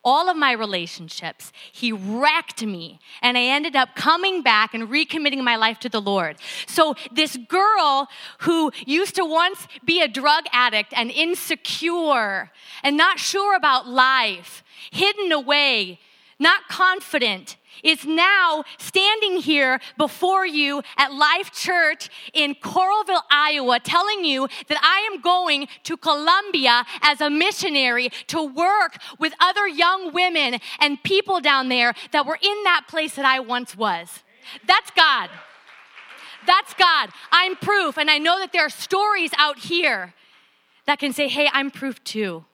all 0.06 0.30
of 0.30 0.36
my 0.36 0.52
relationships. 0.52 1.52
He 1.72 1.90
wrecked 1.90 2.64
me. 2.64 3.00
And 3.20 3.36
I 3.36 3.42
ended 3.42 3.74
up 3.74 3.96
coming 3.96 4.40
back 4.40 4.72
and 4.72 4.88
recommitting 4.88 5.42
my 5.42 5.56
life 5.56 5.80
to 5.80 5.88
the 5.88 6.00
Lord. 6.00 6.36
So, 6.66 6.94
this 7.12 7.36
girl 7.36 8.08
who 8.38 8.70
used 8.86 9.16
to 9.16 9.24
once 9.24 9.66
be 9.84 10.00
a 10.00 10.08
drug 10.08 10.44
addict 10.52 10.94
and 10.96 11.10
insecure 11.10 12.52
and 12.84 12.96
not 12.96 13.18
sure 13.18 13.56
about 13.56 13.88
life, 13.88 14.62
hidden 14.92 15.32
away, 15.32 15.98
not 16.38 16.68
confident, 16.68 17.56
is 17.82 18.04
now 18.04 18.64
standing 18.78 19.36
here 19.40 19.80
before 19.96 20.46
you 20.46 20.82
at 20.96 21.12
Life 21.12 21.52
Church 21.52 22.08
in 22.32 22.54
Coralville, 22.54 23.22
Iowa, 23.30 23.80
telling 23.80 24.24
you 24.24 24.48
that 24.68 24.78
I 24.82 25.08
am 25.12 25.20
going 25.20 25.68
to 25.84 25.96
Colombia 25.96 26.84
as 27.02 27.20
a 27.20 27.30
missionary 27.30 28.10
to 28.28 28.42
work 28.42 28.98
with 29.18 29.32
other 29.40 29.66
young 29.66 30.12
women 30.12 30.60
and 30.80 31.02
people 31.02 31.40
down 31.40 31.68
there 31.68 31.94
that 32.12 32.26
were 32.26 32.38
in 32.40 32.62
that 32.64 32.86
place 32.88 33.14
that 33.14 33.24
I 33.24 33.40
once 33.40 33.76
was. 33.76 34.22
That's 34.66 34.90
God. 34.90 35.30
That's 36.46 36.74
God. 36.74 37.10
I'm 37.32 37.56
proof. 37.56 37.98
And 37.98 38.10
I 38.10 38.18
know 38.18 38.38
that 38.38 38.52
there 38.52 38.64
are 38.64 38.70
stories 38.70 39.32
out 39.36 39.58
here 39.58 40.14
that 40.86 40.98
can 40.98 41.12
say, 41.12 41.28
hey, 41.28 41.48
I'm 41.52 41.70
proof 41.70 42.02
too. 42.04 42.44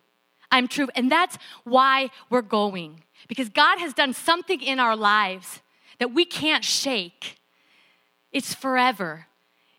I'm 0.50 0.68
true. 0.68 0.88
And 0.94 1.10
that's 1.10 1.38
why 1.64 2.10
we're 2.30 2.42
going. 2.42 3.02
Because 3.28 3.48
God 3.48 3.78
has 3.78 3.94
done 3.94 4.12
something 4.12 4.60
in 4.60 4.80
our 4.80 4.96
lives 4.96 5.60
that 5.98 6.12
we 6.12 6.24
can't 6.24 6.64
shake. 6.64 7.38
It's 8.32 8.54
forever. 8.54 9.26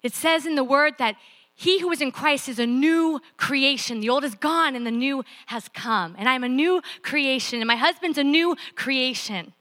It 0.02 0.14
says 0.14 0.46
in 0.46 0.56
the 0.56 0.64
word 0.64 0.94
that 1.00 1.16
he 1.56 1.80
who 1.80 1.92
is 1.92 2.02
in 2.02 2.12
Christ 2.12 2.50
is 2.50 2.60
a 2.60 2.66
new 2.66 3.22
creation. 3.38 4.00
The 4.00 4.10
old 4.10 4.24
is 4.24 4.36
gone 4.36 4.76
and 4.76 4.86
the 4.86 4.92
new 4.92 5.24
has 5.48 5.70
come. 5.70 6.16
And 6.18 6.28
I'm 6.28 6.44
a 6.44 6.50
new 6.50 6.82
creation, 7.04 7.60
and 7.60 7.68
my 7.68 7.76
husband's 7.76 8.18
a 8.18 8.24
new 8.24 8.56
creation. 8.76 9.54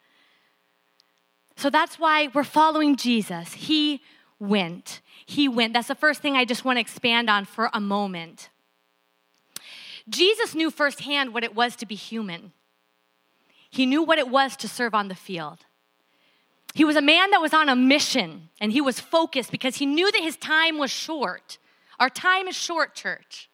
So 1.57 1.71
that's 1.71 1.99
why 1.99 2.29
we're 2.33 2.45
following 2.45 2.97
Jesus. 2.97 3.53
He 3.53 4.01
went. 4.39 5.01
He 5.27 5.49
went. 5.49 5.75
That's 5.75 5.89
the 5.89 5.95
first 5.95 6.21
thing 6.21 6.35
I 6.35 6.45
just 6.45 6.65
want 6.65 6.77
to 6.77 6.81
expand 6.81 7.29
on 7.29 7.45
for 7.45 7.71
a 7.73 7.81
moment. 7.81 8.49
Jesus 10.09 10.55
knew 10.55 10.71
firsthand 10.71 11.33
what 11.33 11.45
it 11.45 11.55
was 11.55 11.77
to 11.77 11.87
be 11.87 11.95
human, 11.95 12.53
he 13.73 13.87
knew 13.87 14.03
what 14.03 14.19
it 14.19 14.29
was 14.29 14.55
to 14.59 14.69
serve 14.69 14.95
on 14.95 15.09
the 15.09 15.15
field. 15.15 15.65
He 16.75 16.85
was 16.85 16.95
a 16.95 17.03
man 17.03 17.31
that 17.31 17.41
was 17.41 17.55
on 17.55 17.69
a 17.69 17.75
mission 17.75 18.51
and 18.61 18.71
he 18.71 18.81
was 18.81 19.01
focused 19.01 19.51
because 19.51 19.77
he 19.77 19.87
knew 19.87 20.13
that 20.13 20.23
his 20.23 20.37
time 20.37 20.79
was 20.79 20.91
short. 20.91 21.59
Our 21.99 22.11
time 22.11 22.49
is 22.49 22.55
short, 22.55 22.95
church. 22.95 23.49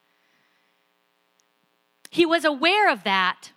He 2.10 2.26
was 2.26 2.44
aware 2.44 2.90
of 2.90 3.04
that. 3.04 3.52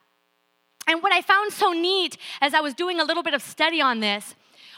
And 0.88 1.02
what 1.02 1.12
I 1.12 1.22
found 1.22 1.52
so 1.52 1.74
neat 1.74 2.18
as 2.42 2.54
I 2.54 2.62
was 2.62 2.76
doing 2.76 3.00
a 3.00 3.04
little 3.04 3.24
bit 3.24 3.34
of 3.34 3.42
study 3.42 3.82
on 3.82 4.00
this 4.00 4.36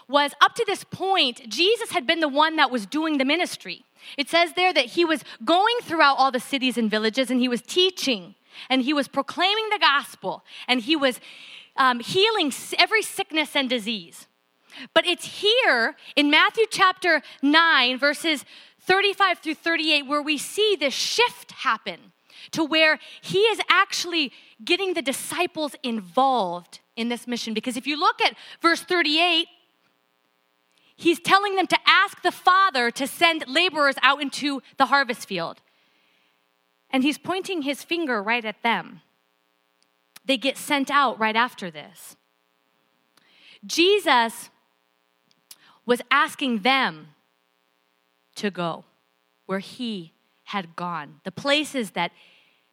was 0.08 0.32
up 0.42 0.56
to 0.56 0.66
this 0.66 0.84
point, 0.86 1.50
Jesus 1.50 1.92
had 1.92 2.08
been 2.08 2.20
the 2.22 2.30
one 2.30 2.56
that 2.56 2.72
was 2.72 2.86
doing 2.86 3.18
the 3.18 3.25
ministry. 3.25 3.84
It 4.18 4.30
says 4.30 4.54
there 4.54 4.74
that 4.74 4.86
he 4.86 5.04
was 5.04 5.24
going 5.44 5.75
throughout 5.82 6.18
all 6.18 6.32
the 6.32 6.40
cities 6.40 6.78
and 6.78 6.90
villages 6.90 7.30
and 7.30 7.40
he 7.40 7.50
was 7.50 7.62
teaching 7.62 8.36
and 8.70 8.82
he 8.82 8.94
was 8.94 9.08
proclaiming 9.08 9.70
the 9.70 9.80
gospel 9.80 10.44
and 10.68 10.82
he 10.82 10.96
was 10.96 11.20
um, 11.75 12.00
healing 12.00 12.51
every 12.77 13.01
sickness 13.01 13.56
and 13.56 13.70
disease. 13.70 14.27
But 14.94 15.06
it's 15.06 15.42
here 15.42 15.96
in 16.15 16.30
Matthew 16.30 16.65
chapter 16.70 17.22
9, 17.42 17.98
verses 17.98 18.46
35 18.82 19.39
through 19.39 19.56
38, 19.56 20.03
where 20.03 20.22
we 20.22 20.38
see 20.38 20.75
this 20.80 20.94
shift 20.94 21.51
happen 21.51 22.12
to 22.51 22.63
where 22.63 23.00
he 23.22 23.39
is 23.39 23.60
actually 23.70 24.32
getting 24.63 24.94
the 24.94 25.01
disciples 25.01 25.75
involved 25.84 26.80
in 26.96 27.10
this 27.10 27.27
mission. 27.27 27.53
Because 27.53 27.77
if 27.77 27.88
you 27.88 28.00
look 28.00 28.22
at 28.22 28.36
verse 28.62 28.82
38, 28.82 29.48
he's 30.96 31.20
telling 31.20 31.56
them 31.56 31.68
to 31.68 31.77
ask 31.86 32.22
the 32.22 32.32
Father 32.32 32.92
to 32.92 33.08
send 33.08 33.46
laborers 33.48 33.96
out 34.01 34.22
into 34.22 34.62
the 34.77 34.88
harvest 34.88 35.27
field. 35.27 35.62
And 36.89 37.03
he's 37.03 37.18
pointing 37.18 37.63
his 37.63 37.84
finger 37.84 38.22
right 38.22 38.46
at 38.46 38.62
them. 38.62 39.01
They 40.25 40.38
get 40.38 40.58
sent 40.58 40.89
out 40.89 41.20
right 41.20 41.36
after 41.36 41.70
this. 41.70 42.15
Jesus 43.65 44.50
was 45.86 46.01
asking 46.10 46.60
them 46.60 47.10
to 48.36 48.50
go 48.50 48.86
where 49.46 49.60
he 49.60 50.13
had 50.46 50.75
gone, 50.75 51.20
the 51.24 51.32
places 51.32 51.92
that 51.92 52.12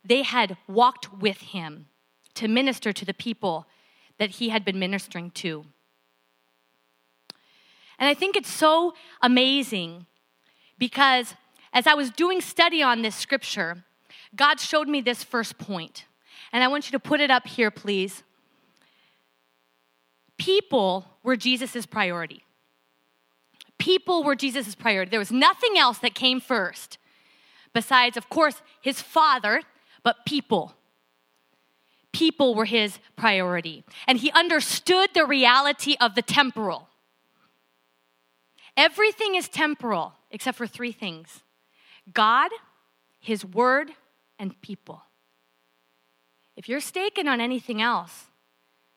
they 0.04 0.22
had 0.22 0.56
walked 0.66 1.12
with 1.12 1.38
him 1.38 1.86
to 2.34 2.48
minister 2.48 2.92
to 2.92 3.04
the 3.04 3.14
people 3.14 3.66
that 4.18 4.30
he 4.30 4.50
had 4.50 4.64
been 4.64 4.78
ministering 4.78 5.30
to. 5.30 5.64
And 7.98 8.08
I 8.08 8.14
think 8.14 8.36
it's 8.36 8.50
so 8.50 8.94
amazing 9.20 10.06
because 10.78 11.34
as 11.72 11.86
I 11.86 11.94
was 11.94 12.10
doing 12.10 12.40
study 12.40 12.82
on 12.82 13.02
this 13.02 13.14
scripture, 13.14 13.84
God 14.34 14.58
showed 14.58 14.88
me 14.88 15.00
this 15.00 15.22
first 15.22 15.58
point. 15.58 16.06
And 16.52 16.64
I 16.64 16.68
want 16.68 16.86
you 16.86 16.92
to 16.92 16.98
put 16.98 17.20
it 17.20 17.30
up 17.30 17.46
here, 17.46 17.70
please. 17.70 18.22
People 20.36 21.06
were 21.22 21.36
Jesus' 21.36 21.86
priority. 21.86 22.44
People 23.78 24.24
were 24.24 24.34
Jesus' 24.34 24.74
priority. 24.74 25.10
There 25.10 25.18
was 25.18 25.32
nothing 25.32 25.78
else 25.78 25.98
that 25.98 26.14
came 26.14 26.40
first, 26.40 26.98
besides, 27.72 28.16
of 28.16 28.28
course, 28.28 28.62
his 28.80 29.00
father, 29.00 29.62
but 30.02 30.26
people. 30.26 30.74
People 32.12 32.54
were 32.54 32.64
his 32.64 32.98
priority. 33.16 33.84
And 34.06 34.18
he 34.18 34.30
understood 34.32 35.10
the 35.14 35.24
reality 35.24 35.96
of 36.00 36.14
the 36.14 36.22
temporal. 36.22 36.88
Everything 38.76 39.34
is 39.34 39.48
temporal 39.48 40.14
except 40.30 40.56
for 40.58 40.66
three 40.66 40.92
things 40.92 41.42
God, 42.12 42.50
his 43.20 43.44
word, 43.44 43.90
and 44.38 44.60
people. 44.62 45.02
If 46.56 46.68
you're 46.68 46.80
staking 46.80 47.28
on 47.28 47.40
anything 47.40 47.80
else, 47.80 48.26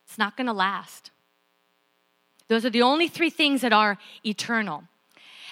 it's 0.05 0.17
not 0.17 0.35
going 0.35 0.47
to 0.47 0.53
last. 0.53 1.11
Those 2.47 2.65
are 2.65 2.69
the 2.69 2.81
only 2.81 3.07
three 3.07 3.29
things 3.29 3.61
that 3.61 3.73
are 3.73 3.97
eternal. 4.25 4.83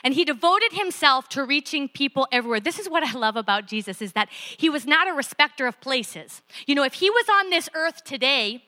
And 0.03 0.13
he 0.13 0.25
devoted 0.25 0.73
himself 0.73 1.29
to 1.29 1.43
reaching 1.43 1.87
people 1.87 2.27
everywhere. 2.31 2.59
This 2.59 2.79
is 2.79 2.89
what 2.89 3.03
I 3.03 3.11
love 3.17 3.35
about 3.35 3.67
Jesus 3.67 4.01
is 4.01 4.13
that 4.13 4.29
he 4.57 4.69
was 4.69 4.85
not 4.85 5.07
a 5.07 5.13
respecter 5.13 5.67
of 5.67 5.79
places. 5.79 6.41
You 6.65 6.75
know, 6.75 6.83
if 6.83 6.95
he 6.95 7.09
was 7.09 7.25
on 7.29 7.49
this 7.49 7.69
earth 7.75 8.03
today, 8.03 8.63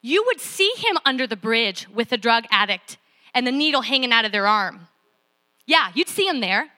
you 0.00 0.24
would 0.26 0.40
see 0.40 0.72
him 0.76 0.98
under 1.04 1.26
the 1.26 1.36
bridge 1.36 1.86
with 1.92 2.12
a 2.12 2.16
drug 2.16 2.44
addict 2.50 2.96
and 3.34 3.46
the 3.46 3.52
needle 3.52 3.82
hanging 3.82 4.12
out 4.12 4.24
of 4.24 4.32
their 4.32 4.46
arm. 4.46 4.88
Yeah, 5.66 5.90
you'd 5.94 6.08
see 6.08 6.26
him 6.26 6.40
there. 6.40 6.68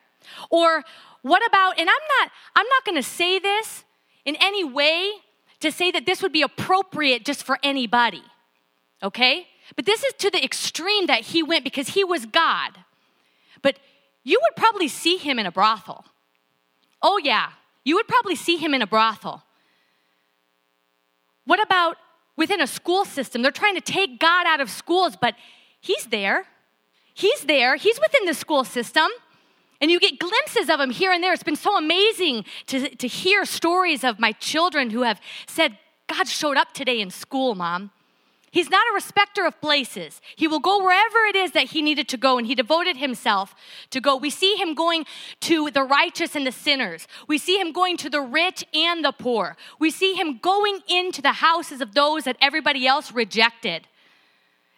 Or 0.50 0.82
what 1.22 1.46
about 1.46 1.78
and 1.78 1.88
I'm 1.88 2.20
not 2.20 2.30
I'm 2.56 2.66
not 2.66 2.84
going 2.84 2.96
to 2.96 3.02
say 3.02 3.38
this 3.38 3.84
in 4.24 4.36
any 4.40 4.64
way 4.64 5.10
to 5.60 5.72
say 5.72 5.90
that 5.90 6.06
this 6.06 6.22
would 6.22 6.32
be 6.32 6.42
appropriate 6.42 7.24
just 7.24 7.42
for 7.42 7.58
anybody. 7.62 8.22
Okay? 9.02 9.46
But 9.76 9.86
this 9.86 10.04
is 10.04 10.12
to 10.14 10.30
the 10.30 10.42
extreme 10.42 11.06
that 11.06 11.22
he 11.22 11.42
went 11.42 11.64
because 11.64 11.88
he 11.88 12.04
was 12.04 12.26
God. 12.26 12.78
But 13.62 13.78
you 14.24 14.38
would 14.42 14.56
probably 14.56 14.88
see 14.88 15.16
him 15.16 15.38
in 15.38 15.46
a 15.46 15.52
brothel. 15.52 16.04
Oh, 17.02 17.18
yeah, 17.22 17.50
you 17.84 17.94
would 17.94 18.08
probably 18.08 18.34
see 18.34 18.56
him 18.56 18.74
in 18.74 18.82
a 18.82 18.86
brothel. 18.86 19.42
What 21.44 21.62
about 21.62 21.96
within 22.36 22.60
a 22.60 22.66
school 22.66 23.04
system? 23.04 23.42
They're 23.42 23.50
trying 23.50 23.76
to 23.76 23.80
take 23.80 24.18
God 24.18 24.46
out 24.46 24.60
of 24.60 24.70
schools, 24.70 25.16
but 25.16 25.34
he's 25.80 26.06
there. 26.06 26.44
He's 27.14 27.40
there. 27.42 27.76
He's 27.76 27.98
within 27.98 28.26
the 28.26 28.34
school 28.34 28.64
system. 28.64 29.08
And 29.80 29.90
you 29.90 30.00
get 30.00 30.18
glimpses 30.18 30.68
of 30.68 30.80
him 30.80 30.90
here 30.90 31.12
and 31.12 31.22
there. 31.22 31.32
It's 31.32 31.42
been 31.42 31.56
so 31.56 31.76
amazing 31.76 32.44
to, 32.66 32.94
to 32.96 33.06
hear 33.06 33.44
stories 33.44 34.02
of 34.02 34.18
my 34.18 34.32
children 34.32 34.90
who 34.90 35.02
have 35.02 35.20
said, 35.46 35.78
God 36.08 36.26
showed 36.26 36.56
up 36.56 36.72
today 36.72 37.00
in 37.00 37.10
school, 37.10 37.54
mom. 37.54 37.90
He's 38.50 38.70
not 38.70 38.86
a 38.90 38.94
respecter 38.94 39.44
of 39.44 39.60
places. 39.60 40.22
He 40.34 40.48
will 40.48 40.58
go 40.58 40.82
wherever 40.82 41.18
it 41.26 41.36
is 41.36 41.52
that 41.52 41.64
he 41.64 41.82
needed 41.82 42.08
to 42.08 42.16
go, 42.16 42.38
and 42.38 42.46
he 42.46 42.54
devoted 42.54 42.96
himself 42.96 43.54
to 43.90 44.00
go. 44.00 44.16
We 44.16 44.30
see 44.30 44.56
him 44.56 44.74
going 44.74 45.04
to 45.40 45.70
the 45.70 45.82
righteous 45.82 46.34
and 46.34 46.46
the 46.46 46.52
sinners. 46.52 47.06
We 47.28 47.36
see 47.36 47.60
him 47.60 47.72
going 47.72 47.98
to 47.98 48.10
the 48.10 48.22
rich 48.22 48.64
and 48.72 49.04
the 49.04 49.12
poor. 49.12 49.56
We 49.78 49.90
see 49.90 50.14
him 50.14 50.38
going 50.38 50.80
into 50.88 51.20
the 51.20 51.32
houses 51.32 51.82
of 51.82 51.92
those 51.92 52.24
that 52.24 52.38
everybody 52.40 52.86
else 52.86 53.12
rejected. 53.12 53.86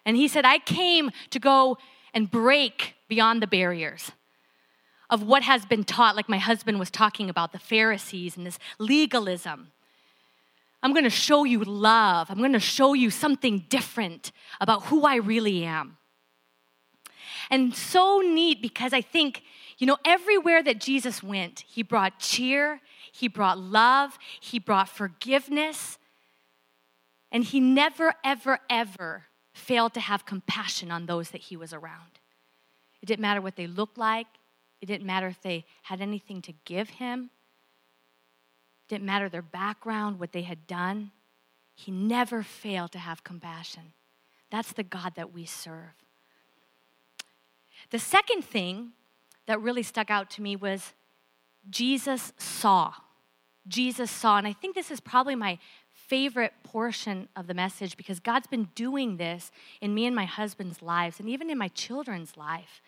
And 0.05 0.17
he 0.17 0.27
said, 0.27 0.45
I 0.45 0.59
came 0.59 1.13
to 1.31 1.39
go 1.39 1.79
and 2.13 2.29
break 2.29 2.97
beyond 3.09 3.41
the 3.41 3.47
barriers 3.47 4.11
of 5.11 5.23
what 5.23 5.43
has 5.43 5.67
been 5.67 5.85
taught, 5.85 6.17
like 6.17 6.29
my 6.29 6.39
husband 6.39 6.79
was 6.79 6.91
talking 6.91 7.29
about, 7.29 7.53
the 7.53 7.59
Pharisees 7.59 8.37
and 8.37 8.47
this 8.47 8.59
legalism. 8.79 9.73
I'm 10.83 10.93
going 10.93 11.05
to 11.05 11.11
show 11.11 11.45
you 11.45 11.63
love. 11.63 12.31
I'm 12.31 12.39
going 12.39 12.55
to 12.55 12.61
show 12.61 12.95
you 12.95 13.11
something 13.11 13.67
different 13.69 14.33
about 14.61 14.85
who 14.85 15.03
I 15.03 15.17
really 15.17 15.65
am. 15.65 15.99
And 17.51 17.75
so 17.75 18.21
neat 18.21 18.63
because 18.63 18.93
I 18.93 19.03
think, 19.03 19.43
you 19.79 19.87
know, 19.87 19.99
everywhere 20.05 20.63
that 20.63 20.81
Jesus 20.81 21.23
went, 21.23 21.65
he 21.67 21.83
brought 21.83 22.19
cheer, 22.19 22.81
he 23.13 23.29
brought 23.29 23.59
love, 23.59 24.19
he 24.41 24.59
brought 24.59 24.89
forgiveness, 24.89 25.99
and 27.33 27.45
he 27.45 27.61
never, 27.61 28.15
ever, 28.25 28.61
ever 28.71 29.25
failed 29.53 29.95
to 29.95 30.01
have 30.01 30.25
compassion 30.25 30.91
on 30.91 31.07
those 31.07 31.31
that 31.31 31.43
he 31.43 31.57
was 31.57 31.73
around. 31.73 32.21
It 33.03 33.07
didn't 33.07 33.21
matter 33.21 33.41
what 33.41 33.57
they 33.57 33.67
looked 33.67 33.99
like, 33.99 34.27
it 34.81 34.87
didn't 34.87 35.07
matter 35.07 35.27
if 35.27 35.41
they 35.43 35.65
had 35.83 36.01
anything 36.01 36.43
to 36.43 36.53
give 36.65 36.91
him. 36.91 37.31
It 38.87 38.95
Didn't 38.95 39.07
matter 39.07 39.29
their 39.29 39.43
background, 39.43 40.19
what 40.19 40.33
they 40.33 40.43
had 40.43 40.67
done. 40.67 41.11
He 41.75 41.91
never 41.91 42.43
failed 42.43 42.93
to 42.93 42.99
have 42.99 43.25
compassion. 43.25 43.93
That's 44.51 44.73
the 44.73 44.83
God 44.83 45.15
that 45.17 45.33
we 45.33 45.45
serve. 45.45 45.95
The 47.91 47.99
second 47.99 48.45
thing 48.45 48.93
that 49.47 49.61
really 49.61 49.83
stuck 49.83 50.11
out 50.11 50.31
to 50.31 50.43
me 50.43 50.57
was 50.57 50.93
Jesus 51.69 52.33
saw. 52.39 52.93
Jesus 53.67 54.11
saw. 54.11 54.39
And 54.39 54.47
I 54.47 54.53
think 54.53 54.75
this 54.75 54.91
is 54.91 55.01
probably 55.01 55.35
my 55.35 55.59
favorite 55.95 56.53
portion 56.65 57.29
of 57.37 57.47
the 57.47 57.55
message 57.55 57.97
because 57.97 58.19
God's 58.19 58.47
been 58.47 58.69
doing 58.75 59.17
this 59.17 59.53
in 59.81 59.95
me 59.95 60.07
and 60.07 60.17
my 60.17 60.25
husband's 60.25 60.83
lives 60.83 61.21
and 61.21 61.29
even 61.29 61.51
in 61.51 61.59
my 61.59 61.69
children's 61.69 62.37
life. 62.37 62.83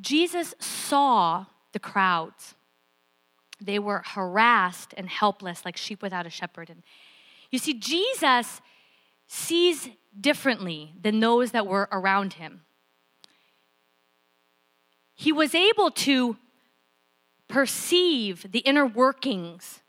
Jesus 0.00 0.54
saw 0.58 1.46
the 1.72 1.78
crowds. 1.78 2.54
They 3.60 3.78
were 3.78 4.02
harassed 4.04 4.94
and 4.96 5.08
helpless, 5.08 5.64
like 5.64 5.76
sheep 5.76 6.02
without 6.02 6.26
a 6.26 6.30
shepherd. 6.30 6.70
And 6.70 6.82
you 7.50 7.58
see, 7.58 7.74
Jesus 7.74 8.60
sees 9.26 9.90
differently 10.18 10.94
than 11.00 11.20
those 11.20 11.52
that 11.52 11.66
were 11.66 11.88
around 11.92 12.34
him. 12.34 12.62
He 15.14 15.32
was 15.32 15.54
able 15.54 15.90
to 15.90 16.36
perceive 17.48 18.50
the 18.50 18.60
inner 18.60 18.86
workings 18.86 19.80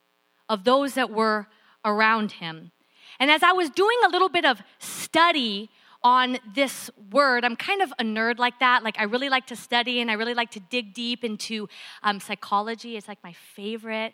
of 0.49 0.63
those 0.63 0.95
that 0.95 1.09
were 1.09 1.47
around 1.85 2.33
him. 2.33 2.71
And 3.19 3.31
as 3.31 3.43
I 3.43 3.53
was 3.53 3.69
doing 3.69 3.97
a 4.05 4.09
little 4.09 4.29
bit 4.29 4.45
of 4.45 4.61
study 4.79 5.69
on 6.03 6.39
this 6.55 6.89
word, 7.11 7.45
I'm 7.45 7.55
kind 7.55 7.81
of 7.81 7.91
a 7.99 8.03
nerd 8.03 8.39
like 8.39 8.59
that. 8.59 8.83
Like, 8.83 8.99
I 8.99 9.03
really 9.03 9.29
like 9.29 9.47
to 9.47 9.55
study 9.55 10.01
and 10.01 10.09
I 10.09 10.15
really 10.15 10.33
like 10.33 10.51
to 10.51 10.59
dig 10.59 10.93
deep 10.93 11.23
into 11.23 11.69
um, 12.03 12.19
psychology. 12.19 12.97
It's 12.97 13.07
like 13.07 13.23
my 13.23 13.33
favorite. 13.33 14.13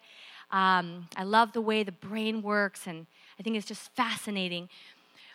Um, 0.51 1.07
I 1.15 1.23
love 1.23 1.53
the 1.53 1.61
way 1.61 1.83
the 1.83 1.91
brain 1.91 2.41
works, 2.41 2.87
and 2.87 3.05
I 3.39 3.43
think 3.43 3.57
it's 3.57 3.65
just 3.65 3.93
fascinating. 3.95 4.69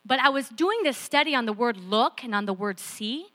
But 0.05 0.21
I 0.21 0.31
was 0.31 0.49
doing 0.49 0.83
this 0.83 0.97
study 0.97 1.35
on 1.35 1.47
the 1.47 1.53
word 1.53 1.77
look 1.77 2.25
and 2.25 2.35
on 2.35 2.47
the 2.47 2.55
word 2.55 2.81
see. 2.81 3.27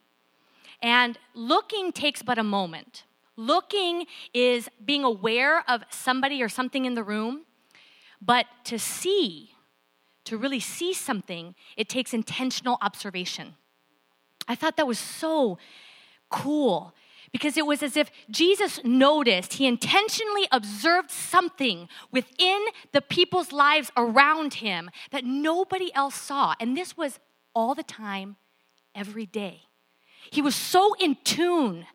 And 0.81 1.17
looking 1.33 1.91
takes 1.91 2.21
but 2.21 2.37
a 2.37 2.43
moment. 2.43 3.03
Looking 3.35 4.05
is 4.33 4.69
being 4.83 5.03
aware 5.03 5.63
of 5.69 5.83
somebody 5.89 6.41
or 6.41 6.49
something 6.49 6.85
in 6.85 6.95
the 6.95 7.03
room, 7.03 7.43
but 8.21 8.47
to 8.65 8.79
see, 8.79 9.51
to 10.27 10.37
really 10.37 10.59
see 10.59 10.93
something, 10.93 11.55
it 11.75 11.89
takes 11.89 12.13
intentional 12.13 12.77
observation. 12.81 13.55
I 14.47 14.55
thought 14.55 14.77
that 14.77 14.87
was 14.87 14.99
so 14.99 15.57
cool 16.29 16.93
because 17.31 17.57
it 17.57 17.65
was 17.65 17.83
as 17.83 17.97
if 17.97 18.09
Jesus 18.29 18.79
noticed, 18.83 19.53
he 19.53 19.67
intentionally 19.67 20.47
observed 20.51 21.11
something 21.11 21.89
within 22.11 22.65
the 22.93 23.01
people's 23.01 23.51
lives 23.51 23.91
around 23.97 24.55
him 24.55 24.89
that 25.11 25.25
nobody 25.25 25.93
else 25.93 26.15
saw. 26.15 26.55
And 26.59 26.75
this 26.75 26.95
was 26.95 27.19
all 27.53 27.75
the 27.75 27.83
time, 27.83 28.37
every 28.95 29.25
day. 29.25 29.63
He 30.31 30.41
was 30.41 30.55
so 30.55 30.93
in 30.95 31.17
tune 31.23 31.85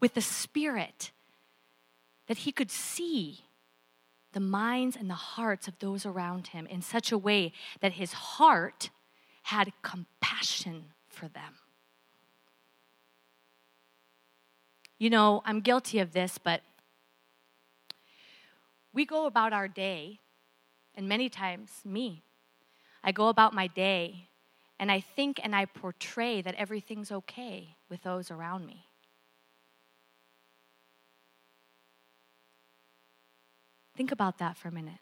with 0.00 0.14
the 0.14 0.20
Spirit 0.20 1.12
that 2.26 2.38
he 2.38 2.52
could 2.52 2.70
see 2.70 3.44
the 4.32 4.40
minds 4.40 4.96
and 4.96 5.10
the 5.10 5.14
hearts 5.14 5.68
of 5.68 5.78
those 5.78 6.06
around 6.06 6.48
him 6.48 6.66
in 6.66 6.82
such 6.82 7.12
a 7.12 7.18
way 7.18 7.52
that 7.80 7.92
his 7.92 8.12
heart 8.12 8.90
had 9.44 9.72
compassion 9.82 10.86
for 11.08 11.28
them. 11.28 11.54
You 14.98 15.10
know, 15.10 15.42
I'm 15.44 15.60
guilty 15.60 15.98
of 15.98 16.12
this, 16.12 16.38
but 16.38 16.60
we 18.92 19.06
go 19.06 19.26
about 19.26 19.52
our 19.52 19.68
day, 19.68 20.20
and 20.94 21.08
many 21.08 21.28
times, 21.28 21.70
me, 21.84 22.22
I 23.02 23.12
go 23.12 23.28
about 23.28 23.54
my 23.54 23.66
day 23.66 24.28
and 24.78 24.90
I 24.90 25.00
think 25.00 25.40
and 25.42 25.54
I 25.54 25.66
portray 25.66 26.42
that 26.42 26.54
everything's 26.54 27.12
okay 27.12 27.76
with 27.88 28.02
those 28.02 28.30
around 28.30 28.66
me. 28.66 28.86
Think 34.00 34.12
about 34.12 34.38
that 34.38 34.56
for 34.56 34.68
a 34.68 34.72
minute. 34.72 34.94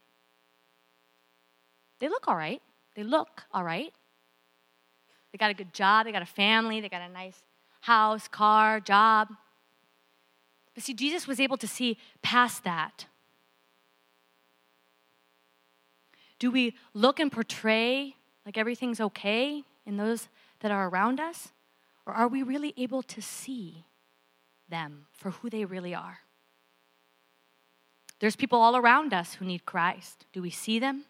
They 1.99 2.09
look 2.09 2.27
all 2.27 2.35
right. 2.35 2.61
They 2.97 3.03
look 3.03 3.45
all 3.53 3.63
right. 3.63 3.93
They 5.31 5.37
got 5.37 5.49
a 5.49 5.53
good 5.53 5.73
job, 5.73 6.05
they 6.05 6.11
got 6.11 6.21
a 6.21 6.25
family, 6.25 6.81
they 6.81 6.89
got 6.89 7.03
a 7.03 7.07
nice 7.07 7.41
house, 7.79 8.27
car, 8.27 8.81
job. 8.81 9.29
But 10.73 10.83
see, 10.83 10.93
Jesus 10.93 11.27
was 11.27 11.39
able 11.39 11.55
to 11.59 11.65
see 11.65 11.97
past 12.21 12.65
that. 12.65 13.05
Do 16.37 16.51
we 16.51 16.75
look 16.93 17.21
and 17.21 17.31
portray 17.31 18.17
like 18.45 18.57
everything's 18.57 18.99
okay 18.99 19.63
in 19.85 19.95
those 19.95 20.27
that 20.59 20.73
are 20.73 20.89
around 20.89 21.21
us? 21.21 21.53
Or 22.05 22.11
are 22.11 22.27
we 22.27 22.43
really 22.43 22.73
able 22.75 23.03
to 23.03 23.21
see 23.21 23.85
them 24.67 25.05
for 25.13 25.31
who 25.31 25.49
they 25.49 25.63
really 25.63 25.95
are? 25.95 26.19
There's 28.19 28.35
people 28.35 28.59
all 28.59 28.75
around 28.75 29.13
us 29.13 29.35
who 29.35 29.45
need 29.45 29.65
Christ. 29.65 30.25
Do 30.33 30.41
we 30.41 30.49
see 30.49 30.79
them? 30.79 31.05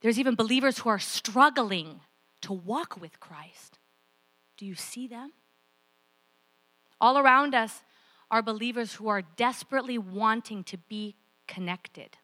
There's 0.00 0.18
even 0.18 0.34
believers 0.34 0.78
who 0.78 0.88
are 0.88 0.98
struggling 0.98 2.00
to 2.42 2.52
walk 2.52 3.00
with 3.00 3.20
Christ. 3.20 3.78
Do 4.56 4.66
you 4.66 4.74
see 4.74 5.06
them? 5.06 5.32
All 7.00 7.18
around 7.18 7.54
us, 7.54 7.82
are 8.30 8.42
believers 8.42 8.94
who 8.94 9.08
are 9.08 9.22
desperately 9.22 9.98
wanting 9.98 10.64
to 10.64 10.76
be 10.76 11.14
connected 11.46 12.16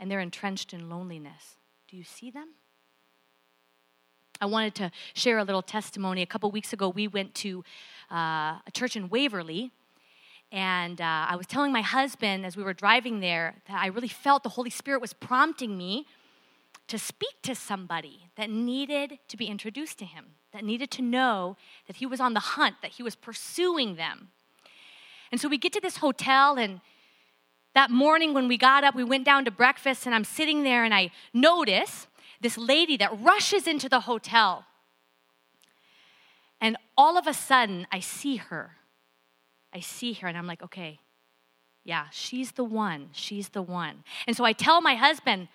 and 0.00 0.10
they're 0.10 0.20
entrenched 0.20 0.72
in 0.72 0.88
loneliness. 0.88 1.56
Do 1.88 1.96
you 1.96 2.04
see 2.04 2.30
them? 2.30 2.54
I 4.40 4.46
wanted 4.46 4.74
to 4.76 4.90
share 5.14 5.38
a 5.38 5.44
little 5.44 5.62
testimony. 5.62 6.22
A 6.22 6.26
couple 6.26 6.50
weeks 6.52 6.72
ago, 6.72 6.88
we 6.88 7.08
went 7.08 7.34
to 7.36 7.64
uh, 8.10 8.58
a 8.64 8.70
church 8.72 8.94
in 8.94 9.08
Waverly, 9.08 9.72
and 10.50 11.00
uh, 11.00 11.26
I 11.28 11.36
was 11.36 11.46
telling 11.46 11.72
my 11.72 11.82
husband 11.82 12.46
as 12.46 12.56
we 12.56 12.62
were 12.62 12.72
driving 12.72 13.20
there 13.20 13.56
that 13.68 13.78
I 13.82 13.88
really 13.88 14.08
felt 14.08 14.42
the 14.42 14.48
Holy 14.48 14.70
Spirit 14.70 15.00
was 15.00 15.12
prompting 15.12 15.76
me 15.76 16.06
to 16.86 16.98
speak 16.98 17.42
to 17.42 17.54
somebody 17.54 18.30
that 18.36 18.48
needed 18.48 19.18
to 19.28 19.36
be 19.36 19.46
introduced 19.46 19.98
to 19.98 20.06
him, 20.06 20.24
that 20.52 20.64
needed 20.64 20.90
to 20.92 21.02
know 21.02 21.56
that 21.86 21.96
he 21.96 22.06
was 22.06 22.18
on 22.18 22.32
the 22.32 22.40
hunt, 22.40 22.76
that 22.80 22.92
he 22.92 23.02
was 23.02 23.14
pursuing 23.14 23.96
them. 23.96 24.28
And 25.30 25.38
so 25.38 25.48
we 25.48 25.58
get 25.58 25.74
to 25.74 25.80
this 25.82 25.98
hotel, 25.98 26.58
and 26.58 26.80
that 27.74 27.90
morning 27.90 28.32
when 28.32 28.48
we 28.48 28.56
got 28.56 28.84
up, 28.84 28.94
we 28.94 29.04
went 29.04 29.26
down 29.26 29.44
to 29.44 29.50
breakfast, 29.50 30.06
and 30.06 30.14
I'm 30.14 30.24
sitting 30.24 30.62
there, 30.62 30.82
and 30.82 30.94
I 30.94 31.10
notice 31.34 32.06
this 32.40 32.56
lady 32.56 32.96
that 32.96 33.20
rushes 33.20 33.66
into 33.66 33.90
the 33.90 34.00
hotel. 34.00 34.64
And 36.58 36.78
all 36.96 37.18
of 37.18 37.26
a 37.26 37.34
sudden, 37.34 37.86
I 37.92 38.00
see 38.00 38.36
her. 38.36 38.77
I 39.72 39.80
see 39.80 40.14
her, 40.14 40.28
and 40.28 40.36
I'm 40.36 40.46
like, 40.46 40.62
okay, 40.62 41.00
yeah, 41.84 42.06
she's 42.10 42.52
the 42.52 42.64
one. 42.64 43.08
She's 43.12 43.48
the 43.50 43.62
one. 43.62 44.04
And 44.26 44.36
so 44.36 44.44
I 44.44 44.52
tell 44.52 44.80
my 44.80 44.94
husband, 44.94 45.48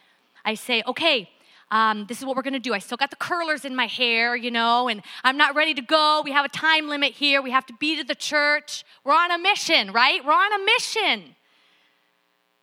I 0.43 0.56
say, 0.56 0.84
okay, 0.88 1.30
um, 1.71 2.06
this 2.08 2.19
is 2.19 2.26
what 2.26 2.36
we're 2.36 2.43
to 2.54 2.60
do. 2.60 2.73
I 2.73 2.80
still 2.80 2.97
got 2.97 3.10
the 3.10 3.15
curlers 3.15 3.65
in 3.65 3.76
my 3.76 3.88
hair, 3.88 4.36
you 4.36 4.52
know, 4.52 4.88
and 4.88 5.02
I'm 5.23 5.38
not 5.38 5.56
ready 5.56 5.73
to 5.76 5.82
go. 5.82 6.21
We 6.23 6.32
have 6.32 6.45
a 6.45 6.49
time 6.49 6.88
limit 6.88 7.13
here. 7.13 7.41
We 7.41 7.52
have 7.52 7.65
to 7.67 7.73
be 7.80 7.97
to 7.97 8.04
the 8.04 8.15
church. 8.15 8.84
We're 9.04 9.13
on 9.13 9.32
a 9.32 9.38
mission, 9.38 9.91
right? 9.91 10.23
We're 10.26 10.34
on 10.34 10.54
a 10.54 10.63
mission 10.63 11.36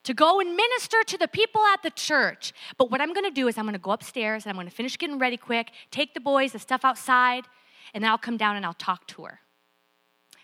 to 0.05 0.15
go 0.15 0.41
and 0.41 0.57
minister 0.57 1.03
to 1.07 1.19
the 1.19 1.29
people 1.29 1.63
at 1.73 1.83
the 1.83 1.91
church. 1.91 2.53
But 2.79 2.91
what 2.91 3.01
I'm 3.01 3.13
to 3.25 3.31
do 3.31 3.49
is 3.49 3.59
I'm 3.59 3.65
to 3.75 3.79
go 3.79 3.91
upstairs 3.91 4.45
and 4.45 4.51
I'm 4.51 4.57
to 4.69 4.75
finish 4.75 4.97
getting 4.97 5.19
ready 5.19 5.37
quick, 5.37 5.73
take 5.91 6.15
the 6.15 6.21
boys, 6.21 6.53
the 6.53 6.59
stuff 6.59 6.85
outside, 6.85 7.45
and 7.95 8.03
then 8.03 8.11
I'll 8.11 8.19
come 8.19 8.37
down 8.37 8.57
and 8.57 8.65
I'll 8.65 8.75
talk 8.75 9.07
to 9.09 9.25
her. 9.25 9.41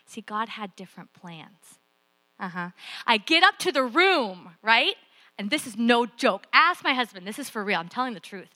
See, 0.07 0.21
God 0.21 0.49
had 0.49 0.75
different 0.77 1.12
plans. 1.12 1.79
Uh 2.38 2.49
huh. 2.49 2.71
I 3.07 3.16
get 3.19 3.42
up 3.42 3.59
to 3.61 3.73
the 3.73 3.83
room, 3.83 4.51
right? 4.62 4.97
and 5.38 5.51
this 5.51 5.66
is 5.66 5.77
no 5.77 6.07
joke. 6.07 6.47
Ask 6.53 6.83
my 6.83 6.95
husband, 6.95 7.27
this 7.27 7.38
is 7.38 7.51
for 7.51 7.62
real, 7.62 7.79
I'm 7.79 7.88
telling 7.88 8.14
the 8.14 8.21
truth. 8.21 8.49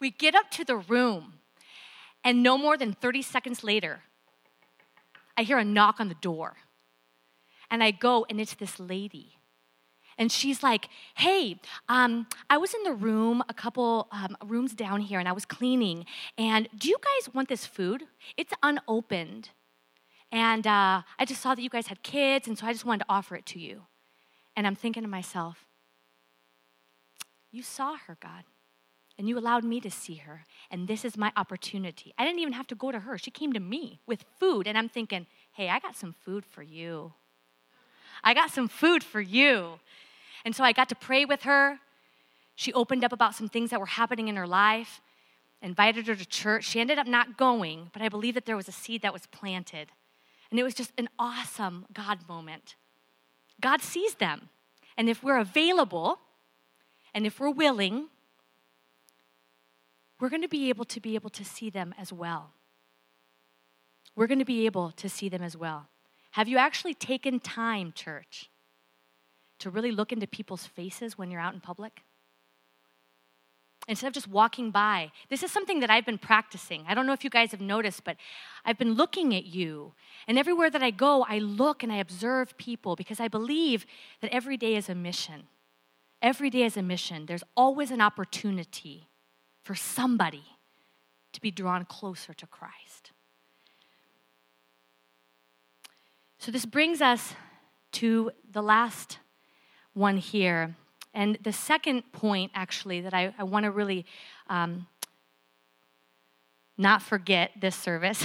We 0.00 0.10
get 0.10 0.34
up 0.34 0.50
to 0.52 0.64
the 0.64 0.76
room, 0.76 1.34
and 2.22 2.42
no 2.42 2.58
more 2.58 2.76
than 2.76 2.92
30 2.92 3.22
seconds 3.22 3.64
later, 3.64 4.00
I 5.36 5.42
hear 5.42 5.58
a 5.58 5.64
knock 5.64 6.00
on 6.00 6.08
the 6.08 6.14
door. 6.14 6.56
And 7.70 7.82
I 7.82 7.90
go, 7.90 8.26
and 8.30 8.40
it's 8.40 8.54
this 8.54 8.78
lady. 8.78 9.32
And 10.18 10.30
she's 10.30 10.62
like, 10.62 10.88
hey, 11.16 11.60
um, 11.88 12.26
I 12.48 12.58
was 12.58 12.72
in 12.72 12.84
the 12.84 12.92
room, 12.92 13.42
a 13.48 13.54
couple 13.54 14.08
um, 14.12 14.36
rooms 14.46 14.72
down 14.72 15.00
here, 15.00 15.18
and 15.18 15.28
I 15.28 15.32
was 15.32 15.44
cleaning. 15.44 16.06
And 16.38 16.68
do 16.76 16.88
you 16.88 16.96
guys 16.96 17.34
want 17.34 17.48
this 17.48 17.66
food? 17.66 18.04
It's 18.36 18.52
unopened. 18.62 19.50
And 20.36 20.66
uh, 20.66 21.00
I 21.18 21.24
just 21.24 21.40
saw 21.40 21.54
that 21.54 21.62
you 21.62 21.70
guys 21.70 21.86
had 21.86 22.02
kids, 22.02 22.46
and 22.46 22.58
so 22.58 22.66
I 22.66 22.72
just 22.74 22.84
wanted 22.84 23.04
to 23.04 23.06
offer 23.08 23.36
it 23.36 23.46
to 23.46 23.58
you. 23.58 23.84
And 24.54 24.66
I'm 24.66 24.74
thinking 24.74 25.02
to 25.02 25.08
myself, 25.08 25.64
you 27.50 27.62
saw 27.62 27.96
her, 28.06 28.18
God, 28.20 28.44
and 29.16 29.30
you 29.30 29.38
allowed 29.38 29.64
me 29.64 29.80
to 29.80 29.90
see 29.90 30.16
her, 30.16 30.44
and 30.70 30.88
this 30.88 31.06
is 31.06 31.16
my 31.16 31.32
opportunity. 31.38 32.12
I 32.18 32.26
didn't 32.26 32.40
even 32.40 32.52
have 32.52 32.66
to 32.66 32.74
go 32.74 32.92
to 32.92 32.98
her. 32.98 33.16
She 33.16 33.30
came 33.30 33.54
to 33.54 33.60
me 33.60 34.00
with 34.06 34.26
food, 34.38 34.66
and 34.66 34.76
I'm 34.76 34.90
thinking, 34.90 35.26
hey, 35.52 35.70
I 35.70 35.78
got 35.78 35.96
some 35.96 36.12
food 36.12 36.44
for 36.44 36.62
you. 36.62 37.14
I 38.22 38.34
got 38.34 38.50
some 38.50 38.68
food 38.68 39.02
for 39.02 39.22
you. 39.22 39.80
And 40.44 40.54
so 40.54 40.64
I 40.64 40.72
got 40.72 40.90
to 40.90 40.94
pray 40.94 41.24
with 41.24 41.44
her. 41.44 41.78
She 42.56 42.74
opened 42.74 43.04
up 43.04 43.12
about 43.14 43.34
some 43.34 43.48
things 43.48 43.70
that 43.70 43.80
were 43.80 43.86
happening 43.86 44.28
in 44.28 44.36
her 44.36 44.46
life, 44.46 45.00
invited 45.62 46.08
her 46.08 46.14
to 46.14 46.26
church. 46.26 46.64
She 46.64 46.78
ended 46.78 46.98
up 46.98 47.06
not 47.06 47.38
going, 47.38 47.88
but 47.94 48.02
I 48.02 48.10
believe 48.10 48.34
that 48.34 48.44
there 48.44 48.54
was 48.54 48.68
a 48.68 48.72
seed 48.72 49.00
that 49.00 49.14
was 49.14 49.24
planted. 49.28 49.92
And 50.50 50.60
it 50.60 50.62
was 50.62 50.74
just 50.74 50.92
an 50.98 51.08
awesome 51.18 51.86
God 51.92 52.28
moment. 52.28 52.76
God 53.60 53.82
sees 53.82 54.14
them. 54.14 54.48
And 54.96 55.08
if 55.08 55.22
we're 55.22 55.38
available, 55.38 56.18
and 57.14 57.26
if 57.26 57.40
we're 57.40 57.50
willing, 57.50 58.08
we're 60.20 60.28
going 60.28 60.42
to 60.42 60.48
be 60.48 60.68
able 60.68 60.84
to 60.86 61.00
be 61.00 61.14
able 61.14 61.30
to 61.30 61.44
see 61.44 61.70
them 61.70 61.94
as 61.98 62.12
well. 62.12 62.52
We're 64.14 64.26
going 64.26 64.38
to 64.38 64.46
be 64.46 64.64
able 64.66 64.92
to 64.92 65.08
see 65.08 65.28
them 65.28 65.42
as 65.42 65.56
well. 65.56 65.88
Have 66.32 66.48
you 66.48 66.56
actually 66.56 66.94
taken 66.94 67.40
time, 67.40 67.92
church, 67.94 68.50
to 69.58 69.70
really 69.70 69.90
look 69.90 70.12
into 70.12 70.26
people's 70.26 70.66
faces 70.66 71.18
when 71.18 71.30
you're 71.30 71.40
out 71.40 71.54
in 71.54 71.60
public? 71.60 72.02
Instead 73.88 74.08
of 74.08 74.12
just 74.12 74.28
walking 74.28 74.70
by. 74.70 75.12
This 75.28 75.42
is 75.42 75.52
something 75.52 75.80
that 75.80 75.90
I've 75.90 76.04
been 76.04 76.18
practicing. 76.18 76.84
I 76.88 76.94
don't 76.94 77.06
know 77.06 77.12
if 77.12 77.22
you 77.22 77.30
guys 77.30 77.52
have 77.52 77.60
noticed, 77.60 78.04
but 78.04 78.16
I've 78.64 78.78
been 78.78 78.94
looking 78.94 79.34
at 79.34 79.44
you. 79.44 79.92
And 80.26 80.38
everywhere 80.38 80.70
that 80.70 80.82
I 80.82 80.90
go, 80.90 81.24
I 81.28 81.38
look 81.38 81.82
and 81.82 81.92
I 81.92 81.96
observe 81.96 82.56
people 82.56 82.96
because 82.96 83.20
I 83.20 83.28
believe 83.28 83.86
that 84.20 84.32
every 84.32 84.56
day 84.56 84.74
is 84.74 84.88
a 84.88 84.94
mission. 84.94 85.44
Every 86.20 86.50
day 86.50 86.62
is 86.62 86.76
a 86.76 86.82
mission. 86.82 87.26
There's 87.26 87.44
always 87.56 87.90
an 87.90 88.00
opportunity 88.00 89.08
for 89.62 89.74
somebody 89.74 90.44
to 91.32 91.40
be 91.40 91.50
drawn 91.50 91.84
closer 91.84 92.32
to 92.34 92.46
Christ. 92.46 93.12
So, 96.38 96.50
this 96.50 96.66
brings 96.66 97.00
us 97.00 97.34
to 97.92 98.30
the 98.50 98.62
last 98.62 99.18
one 99.94 100.18
here 100.18 100.76
and 101.16 101.38
the 101.42 101.52
second 101.52 102.12
point, 102.12 102.52
actually, 102.54 103.00
that 103.00 103.14
I, 103.14 103.32
I 103.38 103.44
want 103.44 103.64
to 103.64 103.70
really 103.70 104.04
um, 104.48 104.86
not 106.76 107.00
forget 107.00 107.52
this 107.58 107.74
service 107.74 108.22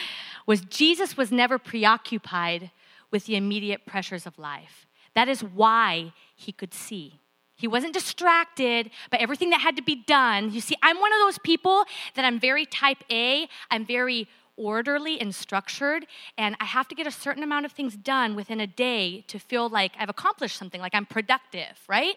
was 0.46 0.60
Jesus 0.60 1.16
was 1.16 1.32
never 1.32 1.58
preoccupied 1.58 2.70
with 3.10 3.24
the 3.24 3.36
immediate 3.36 3.86
pressures 3.86 4.26
of 4.26 4.38
life. 4.38 4.86
That 5.14 5.26
is 5.26 5.42
why 5.42 6.12
he 6.36 6.52
could 6.52 6.74
see. 6.74 7.18
He 7.56 7.66
wasn't 7.66 7.94
distracted 7.94 8.90
by 9.10 9.16
everything 9.16 9.48
that 9.50 9.62
had 9.62 9.76
to 9.76 9.82
be 9.82 9.94
done. 9.94 10.52
You 10.52 10.60
see, 10.60 10.76
I'm 10.82 11.00
one 11.00 11.14
of 11.14 11.20
those 11.20 11.38
people 11.38 11.84
that 12.14 12.26
I'm 12.26 12.38
very 12.38 12.66
type 12.66 12.98
A, 13.10 13.48
I'm 13.70 13.86
very 13.86 14.28
orderly 14.56 15.18
and 15.18 15.34
structured, 15.34 16.06
and 16.36 16.56
I 16.60 16.66
have 16.66 16.88
to 16.88 16.94
get 16.94 17.06
a 17.06 17.10
certain 17.10 17.42
amount 17.42 17.64
of 17.64 17.72
things 17.72 17.96
done 17.96 18.36
within 18.36 18.60
a 18.60 18.66
day 18.66 19.24
to 19.28 19.38
feel 19.38 19.70
like 19.70 19.92
I've 19.98 20.10
accomplished 20.10 20.58
something, 20.58 20.80
like 20.80 20.94
I'm 20.94 21.06
productive, 21.06 21.78
right? 21.88 22.16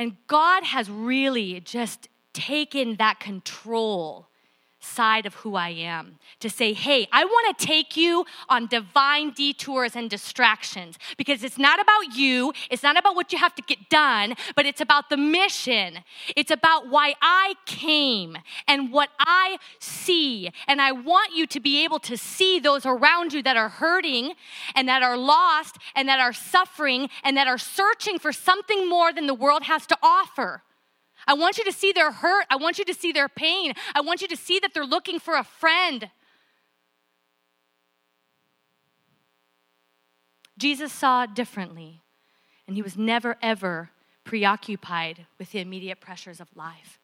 And 0.00 0.16
God 0.28 0.64
has 0.64 0.88
really 0.88 1.60
just 1.60 2.08
taken 2.32 2.96
that 2.96 3.20
control 3.20 4.29
side 4.80 5.26
of 5.26 5.34
who 5.34 5.54
I 5.54 5.68
am 5.68 6.18
to 6.40 6.48
say, 6.48 6.72
hey, 6.72 7.06
I 7.12 7.24
want 7.24 7.58
to 7.58 7.66
take 7.66 7.96
you 7.96 8.24
on 8.48 8.66
divine 8.66 9.30
detours 9.30 9.94
and 9.94 10.08
distractions 10.08 10.98
because 11.16 11.44
it's 11.44 11.58
not 11.58 11.80
about 11.80 12.16
you, 12.16 12.52
it's 12.70 12.82
not 12.82 12.98
about 12.98 13.14
what 13.14 13.32
you 13.32 13.38
have 13.38 13.54
to 13.56 13.62
get 13.62 13.88
done, 13.90 14.34
but 14.56 14.66
it's 14.66 14.80
about 14.80 15.10
the 15.10 15.16
mission. 15.16 15.98
It's 16.34 16.50
about 16.50 16.88
why 16.88 17.14
I 17.20 17.54
came 17.66 18.38
and 18.66 18.90
what 18.90 19.10
I 19.18 19.58
see. 19.78 20.50
And 20.66 20.80
I 20.80 20.92
want 20.92 21.36
you 21.36 21.46
to 21.48 21.60
be 21.60 21.84
able 21.84 21.98
to 22.00 22.16
see 22.16 22.58
those 22.58 22.86
around 22.86 23.32
you 23.32 23.42
that 23.42 23.56
are 23.56 23.68
hurting 23.68 24.32
and 24.74 24.88
that 24.88 25.02
are 25.02 25.16
lost 25.16 25.76
and 25.94 26.08
that 26.08 26.20
are 26.20 26.32
suffering 26.32 27.10
and 27.22 27.36
that 27.36 27.46
are 27.46 27.58
searching 27.58 28.18
for 28.18 28.32
something 28.32 28.88
more 28.88 29.12
than 29.12 29.26
the 29.26 29.34
world 29.34 29.64
has 29.64 29.86
to 29.86 29.98
offer. 30.02 30.62
I 31.30 31.34
want 31.34 31.58
you 31.58 31.64
to 31.64 31.72
see 31.72 31.92
their 31.92 32.10
hurt. 32.10 32.46
I 32.50 32.56
want 32.56 32.80
you 32.80 32.84
to 32.86 32.92
see 32.92 33.12
their 33.12 33.28
pain. 33.28 33.74
I 33.94 34.00
want 34.00 34.20
you 34.20 34.26
to 34.26 34.36
see 34.36 34.58
that 34.58 34.74
they're 34.74 34.84
looking 34.84 35.20
for 35.20 35.36
a 35.36 35.44
friend. 35.44 36.10
Jesus 40.58 40.92
saw 40.92 41.26
differently, 41.26 42.00
and 42.66 42.74
he 42.74 42.82
was 42.82 42.96
never, 42.96 43.36
ever 43.40 43.90
preoccupied 44.24 45.26
with 45.38 45.52
the 45.52 45.60
immediate 45.60 46.00
pressures 46.00 46.40
of 46.40 46.48
life. 46.56 46.98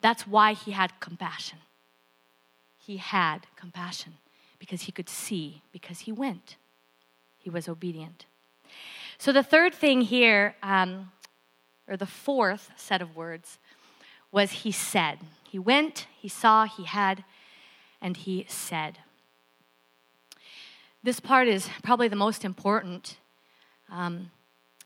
That's 0.00 0.24
why 0.24 0.52
he 0.52 0.70
had 0.70 1.00
compassion. 1.00 1.58
He 2.78 2.98
had 2.98 3.48
compassion 3.56 4.18
because 4.60 4.82
he 4.82 4.92
could 4.92 5.08
see, 5.08 5.62
because 5.72 6.00
he 6.00 6.12
went. 6.12 6.54
He 7.38 7.50
was 7.50 7.68
obedient. 7.68 8.24
So, 9.18 9.32
the 9.32 9.42
third 9.42 9.74
thing 9.74 10.02
here 10.02 10.54
um, 10.62 11.10
or 11.92 11.96
the 11.98 12.06
fourth 12.06 12.70
set 12.74 13.02
of 13.02 13.14
words, 13.14 13.58
was 14.32 14.50
he 14.50 14.72
said. 14.72 15.18
He 15.50 15.58
went, 15.58 16.06
he 16.18 16.26
saw, 16.26 16.64
he 16.64 16.84
had, 16.84 17.22
and 18.00 18.16
he 18.16 18.46
said. 18.48 19.00
This 21.02 21.20
part 21.20 21.48
is 21.48 21.68
probably 21.82 22.08
the 22.08 22.16
most 22.16 22.46
important. 22.46 23.18
Um, 23.90 24.30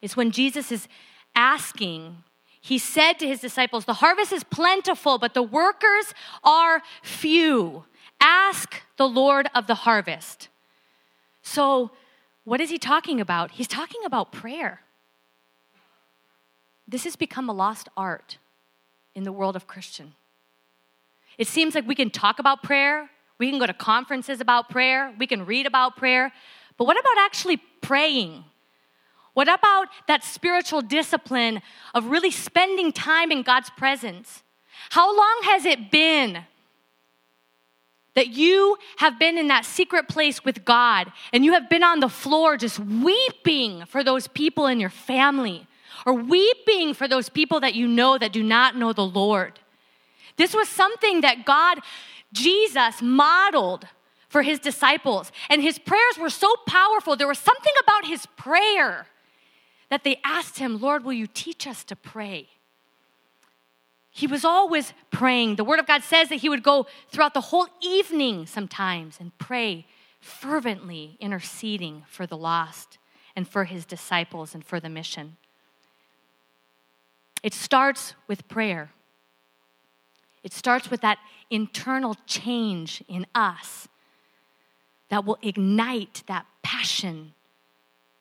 it's 0.02 0.16
when 0.16 0.32
Jesus 0.32 0.72
is 0.72 0.88
asking, 1.36 2.24
he 2.60 2.76
said 2.76 3.20
to 3.20 3.28
his 3.28 3.38
disciples, 3.40 3.84
The 3.84 3.94
harvest 3.94 4.32
is 4.32 4.42
plentiful, 4.42 5.16
but 5.16 5.32
the 5.32 5.44
workers 5.44 6.12
are 6.42 6.82
few. 7.02 7.84
Ask 8.20 8.82
the 8.96 9.08
Lord 9.08 9.48
of 9.54 9.68
the 9.68 9.76
harvest. 9.76 10.48
So, 11.40 11.92
what 12.42 12.60
is 12.60 12.70
he 12.70 12.78
talking 12.78 13.20
about? 13.20 13.52
He's 13.52 13.68
talking 13.68 14.00
about 14.04 14.32
prayer 14.32 14.80
this 16.88 17.04
has 17.04 17.16
become 17.16 17.48
a 17.48 17.52
lost 17.52 17.88
art 17.96 18.38
in 19.14 19.24
the 19.24 19.32
world 19.32 19.56
of 19.56 19.66
Christian. 19.66 20.14
It 21.38 21.48
seems 21.48 21.74
like 21.74 21.86
we 21.86 21.94
can 21.94 22.10
talk 22.10 22.38
about 22.38 22.62
prayer, 22.62 23.10
we 23.38 23.50
can 23.50 23.58
go 23.58 23.66
to 23.66 23.74
conferences 23.74 24.40
about 24.40 24.70
prayer, 24.70 25.12
we 25.18 25.26
can 25.26 25.44
read 25.44 25.66
about 25.66 25.96
prayer, 25.96 26.32
but 26.76 26.84
what 26.84 26.98
about 26.98 27.18
actually 27.18 27.58
praying? 27.80 28.44
What 29.34 29.48
about 29.48 29.88
that 30.08 30.24
spiritual 30.24 30.80
discipline 30.80 31.60
of 31.94 32.06
really 32.06 32.30
spending 32.30 32.92
time 32.92 33.30
in 33.30 33.42
God's 33.42 33.68
presence? 33.70 34.42
How 34.90 35.14
long 35.14 35.40
has 35.42 35.66
it 35.66 35.90
been 35.90 36.44
that 38.14 38.28
you 38.28 38.78
have 38.96 39.18
been 39.18 39.36
in 39.36 39.48
that 39.48 39.66
secret 39.66 40.08
place 40.08 40.42
with 40.42 40.64
God 40.64 41.12
and 41.34 41.44
you 41.44 41.52
have 41.52 41.68
been 41.68 41.82
on 41.82 42.00
the 42.00 42.08
floor 42.08 42.56
just 42.56 42.78
weeping 42.78 43.84
for 43.86 44.02
those 44.02 44.26
people 44.26 44.66
in 44.66 44.80
your 44.80 44.90
family? 44.90 45.66
Or 46.06 46.14
weeping 46.14 46.94
for 46.94 47.08
those 47.08 47.28
people 47.28 47.60
that 47.60 47.74
you 47.74 47.86
know 47.86 48.16
that 48.16 48.32
do 48.32 48.42
not 48.42 48.76
know 48.76 48.92
the 48.92 49.04
Lord. 49.04 49.58
This 50.36 50.54
was 50.54 50.68
something 50.68 51.20
that 51.22 51.44
God, 51.44 51.80
Jesus, 52.32 53.02
modeled 53.02 53.86
for 54.28 54.42
his 54.42 54.58
disciples. 54.58 55.32
And 55.50 55.60
his 55.60 55.78
prayers 55.78 56.16
were 56.18 56.30
so 56.30 56.54
powerful. 56.66 57.16
There 57.16 57.26
was 57.26 57.38
something 57.38 57.72
about 57.82 58.06
his 58.06 58.26
prayer 58.36 59.06
that 59.90 60.04
they 60.04 60.20
asked 60.24 60.58
him, 60.58 60.80
Lord, 60.80 61.04
will 61.04 61.12
you 61.12 61.26
teach 61.26 61.66
us 61.66 61.84
to 61.84 61.96
pray? 61.96 62.48
He 64.10 64.26
was 64.26 64.44
always 64.44 64.94
praying. 65.10 65.56
The 65.56 65.64
Word 65.64 65.78
of 65.78 65.86
God 65.86 66.02
says 66.02 66.28
that 66.28 66.36
he 66.36 66.48
would 66.48 66.62
go 66.62 66.86
throughout 67.10 67.34
the 67.34 67.40
whole 67.40 67.68
evening 67.82 68.46
sometimes 68.46 69.18
and 69.20 69.36
pray 69.38 69.86
fervently, 70.20 71.16
interceding 71.20 72.04
for 72.08 72.26
the 72.26 72.36
lost 72.36 72.98
and 73.34 73.46
for 73.46 73.64
his 73.64 73.84
disciples 73.84 74.54
and 74.54 74.64
for 74.64 74.80
the 74.80 74.88
mission. 74.88 75.36
It 77.46 77.54
starts 77.54 78.14
with 78.26 78.48
prayer. 78.48 78.90
It 80.42 80.52
starts 80.52 80.90
with 80.90 81.00
that 81.02 81.18
internal 81.48 82.16
change 82.26 83.04
in 83.06 83.24
us 83.36 83.86
that 85.10 85.24
will 85.24 85.38
ignite 85.42 86.24
that 86.26 86.46
passion, 86.64 87.34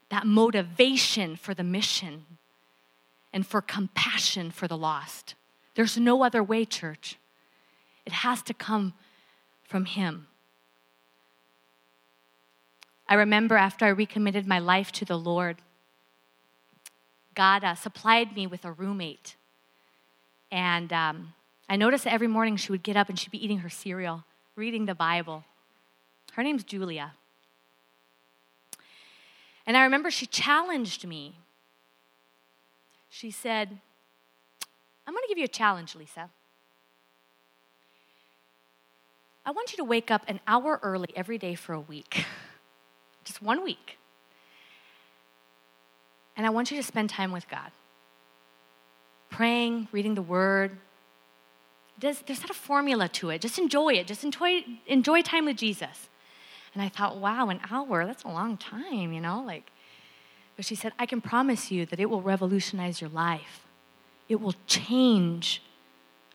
that 0.09 0.27
motivation 0.27 1.37
for 1.37 1.55
the 1.55 1.63
mission, 1.63 2.27
and 3.33 3.47
for 3.47 3.63
compassion 3.63 4.51
for 4.51 4.67
the 4.67 4.77
lost. 4.77 5.33
There's 5.73 5.97
no 5.97 6.23
other 6.23 6.43
way, 6.43 6.63
church. 6.63 7.17
It 8.05 8.13
has 8.13 8.43
to 8.43 8.53
come 8.53 8.93
from 9.63 9.85
Him. 9.85 10.27
I 13.09 13.15
remember 13.15 13.57
after 13.57 13.85
I 13.85 13.89
recommitted 13.89 14.45
my 14.45 14.59
life 14.59 14.91
to 14.91 15.05
the 15.05 15.17
Lord, 15.17 15.63
God 17.35 17.63
uh, 17.63 17.75
supplied 17.75 18.35
me 18.35 18.47
with 18.47 18.65
a 18.65 18.71
roommate. 18.71 19.35
And 20.51 20.91
um, 20.93 21.33
I 21.69 21.75
noticed 21.75 22.05
that 22.05 22.13
every 22.13 22.27
morning 22.27 22.55
she 22.55 22.71
would 22.71 22.83
get 22.83 22.95
up 22.95 23.09
and 23.09 23.19
she'd 23.19 23.31
be 23.31 23.43
eating 23.43 23.59
her 23.59 23.69
cereal, 23.69 24.23
reading 24.55 24.85
the 24.85 24.95
Bible. 24.95 25.43
Her 26.33 26.43
name's 26.43 26.63
Julia. 26.63 27.13
And 29.67 29.75
I 29.75 29.83
remember 29.83 30.11
she 30.11 30.25
challenged 30.25 31.05
me. 31.05 31.35
She 33.09 33.31
said, 33.31 33.69
I'm 35.07 35.13
going 35.13 35.23
to 35.23 35.27
give 35.27 35.37
you 35.37 35.45
a 35.45 35.49
challenge, 35.49 35.95
Lisa. 35.95 36.29
I 39.45 39.51
want 39.51 39.71
you 39.71 39.77
to 39.77 39.83
wake 39.83 40.09
up 40.09 40.23
an 40.27 40.39
hour 40.47 40.79
early 40.81 41.09
every 41.15 41.37
day 41.37 41.55
for 41.55 41.73
a 41.73 41.79
week, 41.79 42.25
just 43.23 43.41
one 43.41 43.63
week. 43.63 43.97
And 46.37 46.45
I 46.45 46.49
want 46.49 46.71
you 46.71 46.77
to 46.77 46.83
spend 46.83 47.09
time 47.09 47.31
with 47.31 47.47
God. 47.49 47.71
Praying, 49.29 49.87
reading 49.91 50.15
the 50.15 50.21
word. 50.21 50.77
There's, 51.99 52.19
there's 52.21 52.41
not 52.41 52.49
a 52.49 52.55
formula 52.55 53.07
to 53.09 53.29
it. 53.29 53.41
Just 53.41 53.57
enjoy 53.57 53.93
it. 53.93 54.07
Just 54.07 54.23
enjoy, 54.23 54.63
enjoy 54.87 55.21
time 55.21 55.45
with 55.45 55.57
Jesus. 55.57 56.09
And 56.73 56.83
I 56.83 56.89
thought, 56.89 57.17
wow, 57.17 57.47
an 57.47 57.61
hour, 57.71 58.05
that's 58.05 58.23
a 58.23 58.27
long 58.27 58.57
time, 58.57 59.13
you 59.13 59.21
know? 59.21 59.41
Like, 59.45 59.71
but 60.55 60.65
she 60.65 60.75
said, 60.75 60.91
I 60.99 61.05
can 61.05 61.21
promise 61.21 61.71
you 61.71 61.85
that 61.85 61.99
it 61.99 62.09
will 62.09 62.21
revolutionize 62.21 62.99
your 62.99 63.09
life. 63.09 63.65
It 64.27 64.41
will 64.41 64.55
change 64.67 65.61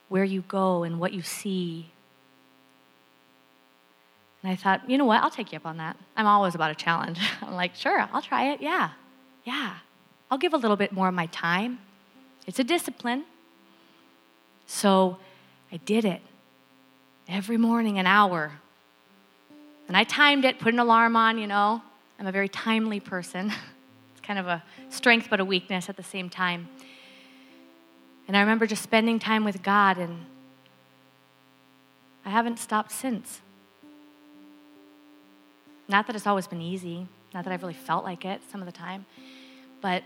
where 0.09 0.25
you 0.25 0.43
go 0.49 0.83
and 0.83 0.99
what 0.99 1.13
you 1.13 1.23
see. 1.23 1.91
And 4.43 4.51
I 4.51 4.57
thought, 4.57 4.89
you 4.89 4.97
know 4.97 5.05
what? 5.05 5.23
I'll 5.23 5.31
take 5.31 5.53
you 5.53 5.57
up 5.57 5.67
on 5.67 5.77
that. 5.77 5.97
I'm 6.17 6.27
always 6.27 6.55
about 6.55 6.71
a 6.71 6.75
challenge. 6.75 7.19
I'm 7.43 7.55
like, 7.55 7.75
sure, 7.75 8.09
I'll 8.13 8.23
try 8.23 8.53
it. 8.53 8.63
Yeah, 8.63 8.91
yeah. 9.45 9.77
I'll 10.31 10.39
give 10.39 10.55
a 10.55 10.57
little 10.57 10.77
bit 10.77 10.93
more 10.93 11.09
of 11.09 11.15
my 11.15 11.27
time. 11.27 11.79
It's 12.47 12.59
a 12.59 12.65
discipline. 12.65 13.25
So 14.67 15.19
I 15.73 15.79
did 15.79 16.05
it 16.05 16.23
every 17.29 17.57
morning, 17.57 17.99
an 17.99 18.07
hour. 18.07 18.53
And 19.89 19.97
I 19.97 20.05
timed 20.05 20.45
it, 20.45 20.61
put 20.61 20.73
an 20.73 20.79
alarm 20.79 21.17
on, 21.17 21.39
you 21.39 21.47
know. 21.47 21.83
I'm 22.19 22.27
a 22.27 22.33
very 22.33 22.49
timely 22.49 23.01
person. 23.01 23.53
it's 24.13 24.21
kind 24.21 24.39
of 24.39 24.47
a 24.47 24.63
strength 24.89 25.27
but 25.29 25.41
a 25.41 25.45
weakness 25.45 25.89
at 25.89 25.97
the 25.97 26.03
same 26.03 26.31
time. 26.31 26.69
And 28.29 28.37
I 28.37 28.41
remember 28.41 28.67
just 28.67 28.83
spending 28.83 29.19
time 29.19 29.45
with 29.45 29.61
God, 29.61 29.99
and 29.99 30.27
I 32.25 32.31
haven't 32.31 32.61
stopped 32.61 32.93
since. 32.93 33.41
Not 35.89 36.07
that 36.07 36.15
it's 36.15 36.29
always 36.29 36.47
been 36.47 36.63
easy, 36.63 37.09
not 37.35 37.43
that 37.43 37.53
I've 37.53 37.63
really 37.63 37.75
felt 37.75 38.05
like 38.05 38.25
it 38.25 38.41
some 38.49 38.61
of 38.61 38.67
the 38.67 38.73
time, 38.73 39.05
but 39.81 40.05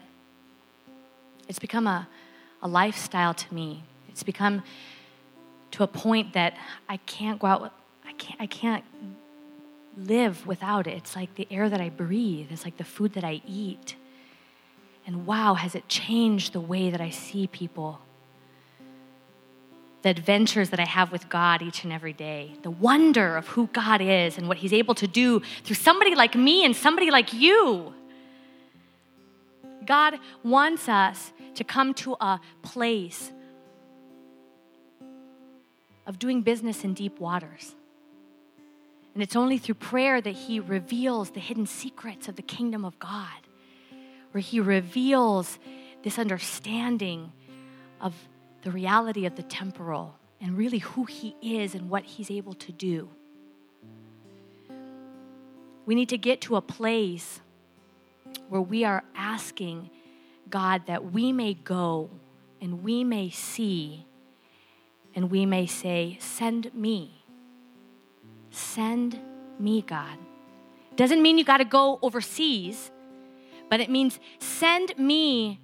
it's 1.49 1.59
become 1.59 1.87
a, 1.87 2.09
a 2.63 2.69
lifestyle 2.69 3.35
to 3.35 3.55
me. 3.55 3.85
It's 4.09 4.23
become 4.23 4.63
to 5.73 5.83
a 5.83 5.87
point 5.87 6.35
that 6.35 6.57
I 6.89 6.99
can't 6.99 7.39
go 7.41 7.47
out, 7.49 7.73
I 8.07 8.13
can't, 8.13 8.41
I 8.41 8.47
can't 8.47 8.85
live 9.97 10.47
without 10.47 10.87
it. 10.87 10.97
It's 10.97 11.17
like 11.17 11.35
the 11.35 11.47
air 11.51 11.69
that 11.69 11.81
I 11.81 11.89
breathe, 11.89 12.49
it's 12.51 12.65
like 12.65 12.77
the 12.77 12.85
food 12.85 13.15
that 13.15 13.25
I 13.25 13.41
eat. 13.47 13.97
And 15.07 15.27
wow, 15.27 15.55
has 15.55 15.75
it 15.75 15.89
changed 15.89 16.53
the 16.53 16.61
way 16.61 16.91
that 16.91 17.01
I 17.01 17.11
see 17.11 17.47
people? 17.47 18.01
The 20.03 20.11
adventures 20.11 20.71
that 20.71 20.81
I 20.81 20.85
have 20.85 21.13
with 21.13 21.29
God 21.29 21.63
each 21.63 21.85
and 21.85 21.93
every 21.93 22.13
day, 22.13 22.53
the 22.63 22.71
wonder 22.71 23.37
of 23.37 23.49
who 23.49 23.69
God 23.69 24.01
is 24.01 24.39
and 24.39 24.49
what 24.49 24.59
He's 24.59 24.73
able 24.73 24.95
to 24.97 25.07
do 25.07 25.41
through 25.63 25.77
somebody 25.77 26.15
like 26.15 26.35
me 26.35 26.65
and 26.65 26.77
somebody 26.77 27.11
like 27.11 27.33
you. 27.33 27.94
God 29.87 30.19
wants 30.43 30.89
us 30.89 31.33
to 31.55 31.65
come 31.65 31.95
to 31.95 32.17
a 32.21 32.41
place 32.63 33.33
of 36.07 36.19
doing 36.19 36.43
business 36.43 36.85
in 36.85 36.95
deep 36.95 37.19
waters. 37.19 37.75
And 39.15 39.23
it's 39.23 39.37
only 39.37 39.59
through 39.59 39.77
prayer 39.77 40.21
that 40.21 40.35
He 40.35 40.61
reveals 40.61 41.31
the 41.31 41.41
hidden 41.41 41.67
secrets 41.67 42.29
of 42.29 42.37
the 42.37 42.43
kingdom 42.43 42.85
of 42.85 42.99
God, 42.99 43.29
where 44.33 44.41
He 44.41 44.61
reveals 44.61 45.59
this 46.03 46.19
understanding 46.19 47.33
of 48.01 48.15
the 48.63 48.71
reality 48.71 49.25
of 49.25 49.37
the 49.37 49.43
temporal 49.43 50.17
and 50.41 50.59
really 50.59 50.79
who 50.79 51.05
He 51.05 51.37
is 51.41 51.75
and 51.75 51.89
what 51.89 52.05
He's 52.05 52.31
able 52.31 52.55
to 52.55 52.73
do. 52.73 53.09
We 55.87 55.95
need 55.95 56.09
to 56.09 56.19
get 56.19 56.41
to 56.43 56.57
a 56.57 56.63
place 56.63 57.41
where 58.49 58.61
we 58.61 58.85
are 58.85 59.05
asking 59.15 59.91
God 60.49 60.87
that 60.87 61.13
we 61.13 61.33
may 61.33 61.55
go 61.55 62.11
and 62.61 62.83
we 62.83 63.05
may 63.05 63.31
see 63.31 64.07
and 65.15 65.31
we 65.31 65.47
may 65.47 65.67
say, 65.67 66.17
Send 66.21 66.75
me. 66.75 67.25
Send 68.51 69.19
me, 69.59 69.83
God. 69.83 70.19
Doesn't 70.97 71.23
mean 71.23 71.39
you 71.39 71.45
got 71.45 71.59
to 71.59 71.65
go 71.65 71.99
overseas, 72.03 72.91
but 73.69 73.81
it 73.81 73.91
means 73.91 74.21
send 74.39 74.97
me 74.97 75.61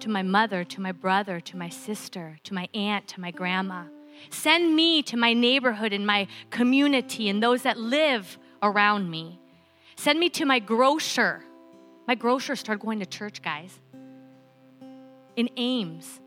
to 0.00 0.08
my 0.08 0.22
mother, 0.22 0.64
to 0.64 0.80
my 0.80 0.92
brother, 0.92 1.40
to 1.40 1.56
my 1.56 1.68
sister, 1.68 2.38
to 2.44 2.54
my 2.54 2.68
aunt, 2.72 3.08
to 3.08 3.20
my 3.20 3.30
grandma. 3.30 3.84
Send 4.30 4.74
me 4.74 5.02
to 5.02 5.16
my 5.16 5.32
neighborhood 5.32 5.92
and 5.92 6.06
my 6.06 6.28
community 6.50 7.28
and 7.28 7.42
those 7.42 7.62
that 7.62 7.78
live 7.78 8.38
around 8.62 9.10
me. 9.10 9.38
Send 9.96 10.18
me 10.18 10.28
to 10.30 10.44
my 10.44 10.58
grocer. 10.58 11.44
My 12.08 12.14
grocer 12.14 12.56
started 12.56 12.82
going 12.82 13.00
to 13.00 13.06
church, 13.06 13.42
guys, 13.42 13.78
in 15.36 15.50
Ames. 15.58 16.20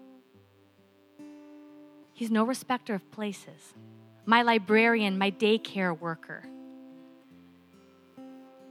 He's 2.13 2.29
no 2.29 2.43
respecter 2.43 2.93
of 2.93 3.09
places. 3.09 3.73
My 4.27 4.43
librarian, 4.43 5.17
my 5.17 5.31
daycare 5.31 5.99
worker. 5.99 6.43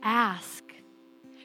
Ask. 0.04 0.62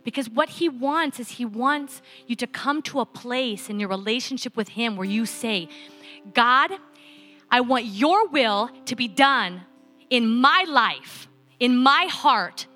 Because 0.04 0.30
what 0.30 0.50
he 0.50 0.70
wants 0.70 1.20
is 1.20 1.30
he 1.32 1.46
wants 1.46 2.04
you 2.28 2.36
to 2.36 2.46
come 2.46 2.84
to 2.84 3.00
a 3.00 3.06
place 3.06 3.68
in 3.68 3.80
your 3.80 3.90
relationship 3.90 4.56
with 4.56 4.70
him 4.70 4.96
where 4.96 5.08
you 5.08 5.26
say, 5.26 5.68
God, 6.36 6.70
I 7.50 7.62
want 7.62 7.86
your 7.86 8.28
will 8.28 8.70
to 8.86 8.96
be 8.96 9.08
done 9.08 9.62
in 10.12 10.28
my 10.28 10.64
life, 10.68 11.28
in 11.60 11.76
my 11.76 12.06
heart, 12.06 12.68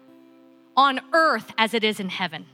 on 0.76 1.00
earth 1.14 1.54
as 1.56 1.76
it 1.76 1.84
is 1.84 2.00
in 2.00 2.10
heaven. 2.10 2.48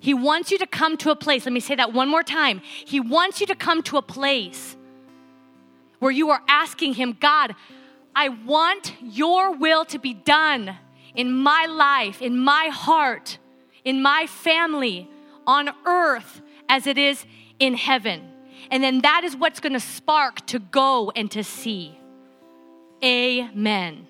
He 0.00 0.14
wants 0.14 0.50
you 0.50 0.58
to 0.58 0.66
come 0.66 0.96
to 0.98 1.10
a 1.10 1.16
place, 1.16 1.44
let 1.44 1.52
me 1.52 1.60
say 1.60 1.74
that 1.76 1.92
one 1.92 2.08
more 2.08 2.22
time. 2.22 2.62
He 2.64 2.98
wants 2.98 3.40
you 3.40 3.46
to 3.46 3.54
come 3.54 3.82
to 3.84 3.98
a 3.98 4.02
place 4.02 4.76
where 5.98 6.10
you 6.10 6.30
are 6.30 6.42
asking 6.48 6.94
Him, 6.94 7.16
God, 7.20 7.54
I 8.16 8.30
want 8.30 8.94
your 9.02 9.54
will 9.54 9.84
to 9.84 9.98
be 9.98 10.14
done 10.14 10.76
in 11.14 11.32
my 11.32 11.66
life, 11.66 12.22
in 12.22 12.38
my 12.38 12.70
heart, 12.72 13.38
in 13.84 14.02
my 14.02 14.26
family, 14.26 15.08
on 15.46 15.70
earth 15.86 16.40
as 16.68 16.86
it 16.86 16.96
is 16.96 17.24
in 17.58 17.74
heaven. 17.74 18.22
And 18.70 18.82
then 18.82 19.00
that 19.02 19.24
is 19.24 19.36
what's 19.36 19.60
going 19.60 19.72
to 19.74 19.80
spark 19.80 20.46
to 20.46 20.58
go 20.58 21.10
and 21.14 21.30
to 21.32 21.44
see. 21.44 21.98
Amen. 23.04 24.06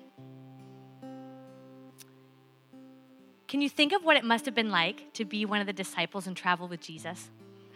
Can 3.51 3.59
you 3.59 3.67
think 3.67 3.91
of 3.91 4.05
what 4.05 4.15
it 4.15 4.23
must 4.23 4.45
have 4.45 4.55
been 4.55 4.71
like 4.71 5.11
to 5.15 5.25
be 5.25 5.43
one 5.43 5.59
of 5.59 5.67
the 5.67 5.73
disciples 5.73 6.25
and 6.25 6.37
travel 6.37 6.69
with 6.69 6.79
Jesus? 6.79 7.29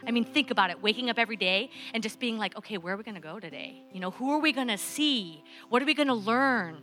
I 0.08 0.12
mean, 0.12 0.24
think 0.24 0.50
about 0.50 0.70
it 0.70 0.82
waking 0.82 1.10
up 1.10 1.20
every 1.20 1.36
day 1.36 1.70
and 1.94 2.02
just 2.02 2.18
being 2.18 2.38
like, 2.38 2.58
okay, 2.58 2.78
where 2.78 2.94
are 2.94 2.98
we 2.98 3.04
going 3.04 3.16
to 3.16 3.22
go 3.22 3.42
today? 3.42 3.82
You 3.92 4.00
know, 4.00 4.12
who 4.12 4.32
are 4.32 4.40
we 4.40 4.54
going 4.54 4.70
to 4.70 4.78
see? 4.78 5.44
What 5.68 5.82
are 5.82 5.86
we 5.86 5.94
going 5.94 6.08
to 6.08 6.14
learn? 6.14 6.78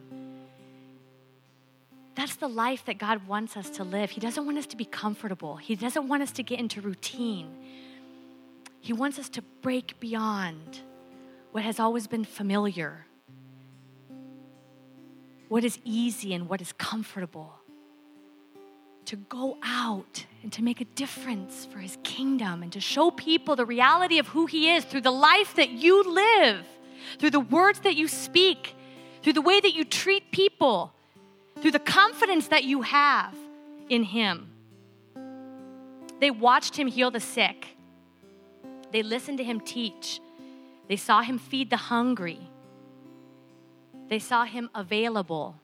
That's 2.17 2.37
the 2.37 2.51
life 2.51 2.85
that 2.85 2.99
God 2.99 3.27
wants 3.27 3.57
us 3.57 3.71
to 3.71 3.83
live. 3.83 4.11
He 4.11 4.21
doesn't 4.21 4.45
want 4.45 4.59
us 4.59 4.67
to 4.67 4.77
be 4.77 4.85
comfortable, 4.85 5.57
He 5.57 5.75
doesn't 5.75 6.07
want 6.07 6.23
us 6.23 6.33
to 6.33 6.43
get 6.43 6.61
into 6.61 6.83
routine. 6.83 7.49
He 8.83 8.93
wants 8.93 9.19
us 9.19 9.31
to 9.31 9.43
break 9.63 9.99
beyond 10.01 10.81
what 11.53 11.65
has 11.65 11.81
always 11.81 12.07
been 12.07 12.27
familiar, 12.27 13.07
what 15.49 15.65
is 15.65 15.79
easy, 15.83 16.35
and 16.35 16.47
what 16.47 16.61
is 16.61 16.75
comfortable 16.75 17.62
to 19.07 19.17
go 19.17 19.59
out 19.63 20.25
and 20.43 20.53
to 20.53 20.63
make 20.63 20.81
a 20.81 20.85
difference 20.85 21.67
for 21.67 21.79
his 21.79 21.99
kingdom 22.03 22.63
and 22.63 22.73
to 22.73 22.81
show 22.81 23.11
people 23.11 23.57
the 23.57 23.67
reality 23.67 24.19
of 24.19 24.29
who 24.29 24.47
he 24.47 24.71
is 24.71 24.85
through 24.85 25.01
the 25.01 25.11
life 25.11 25.55
that 25.57 25.71
you 25.71 26.03
live, 26.03 26.65
through 27.19 27.31
the 27.31 27.41
words 27.41 27.81
that 27.81 27.97
you 27.97 28.09
speak, 28.09 28.75
through 29.23 29.33
the 29.33 29.43
way 29.43 29.61
that 29.61 29.75
you 29.75 29.85
treat 29.85 30.31
people, 30.33 30.93
through 31.61 31.71
the 31.71 31.79
confidence 31.79 32.49
that 32.49 32.65
you 32.65 32.83
have 32.83 33.35
in 33.89 34.03
him. 34.03 34.49
They 36.21 36.31
watched 36.31 36.77
him 36.77 36.87
heal 36.87 37.11
the 37.11 37.21
sick, 37.21 37.77
they 38.93 39.03
listened 39.03 39.39
to 39.39 39.45
him 39.45 39.61
teach, 39.61 40.21
they 40.89 40.97
saw 40.97 41.23
him 41.23 41.39
feed 41.39 41.71
the 41.71 41.77
hungry, 41.77 42.41
they 44.09 44.19
saw 44.19 44.45
him 44.45 44.71
available, 44.75 45.57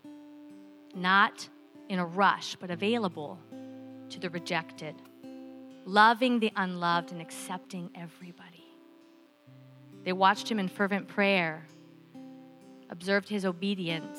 not 0.95 1.49
in 1.89 1.99
a 1.99 2.07
rush, 2.07 2.57
but 2.57 2.71
available 2.71 3.39
to 4.11 4.21
the 4.21 4.31
rejected, 4.31 4.95
loving 5.85 6.39
the 6.39 6.53
unloved 6.57 7.13
and 7.13 7.21
accepting 7.21 7.91
everybody. 7.95 8.65
They 10.05 10.13
watched 10.13 10.51
him 10.51 10.59
in 10.59 10.69
fervent 10.69 11.09
prayer, 11.09 11.67
observed 12.91 13.29
his 13.29 13.45
obedience, 13.45 14.19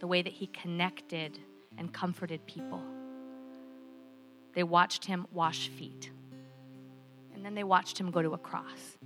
the 0.00 0.06
way 0.06 0.22
that 0.22 0.32
he 0.32 0.46
connected 0.48 1.38
and 1.76 1.92
comforted 1.92 2.44
people. 2.46 2.82
They 4.54 4.62
watched 4.62 5.04
him 5.04 5.26
wash 5.32 5.68
feet, 5.68 6.10
and 7.34 7.44
then 7.44 7.54
they 7.54 7.64
watched 7.64 7.98
him 7.98 8.10
go 8.10 8.22
to 8.22 8.34
a 8.34 8.38
cross. 8.38 8.98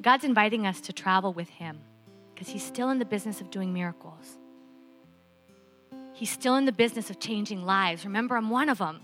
God's 0.00 0.24
inviting 0.24 0.66
us 0.66 0.80
to 0.82 0.92
travel 0.92 1.32
with 1.32 1.48
him 1.48 1.78
because 2.42 2.54
he's 2.54 2.64
still 2.64 2.90
in 2.90 2.98
the 2.98 3.04
business 3.04 3.40
of 3.40 3.52
doing 3.52 3.72
miracles. 3.72 4.36
He's 6.12 6.28
still 6.28 6.56
in 6.56 6.64
the 6.64 6.72
business 6.72 7.08
of 7.08 7.20
changing 7.20 7.64
lives. 7.64 8.04
Remember, 8.04 8.36
I'm 8.36 8.50
one 8.50 8.68
of 8.68 8.78
them. 8.78 9.00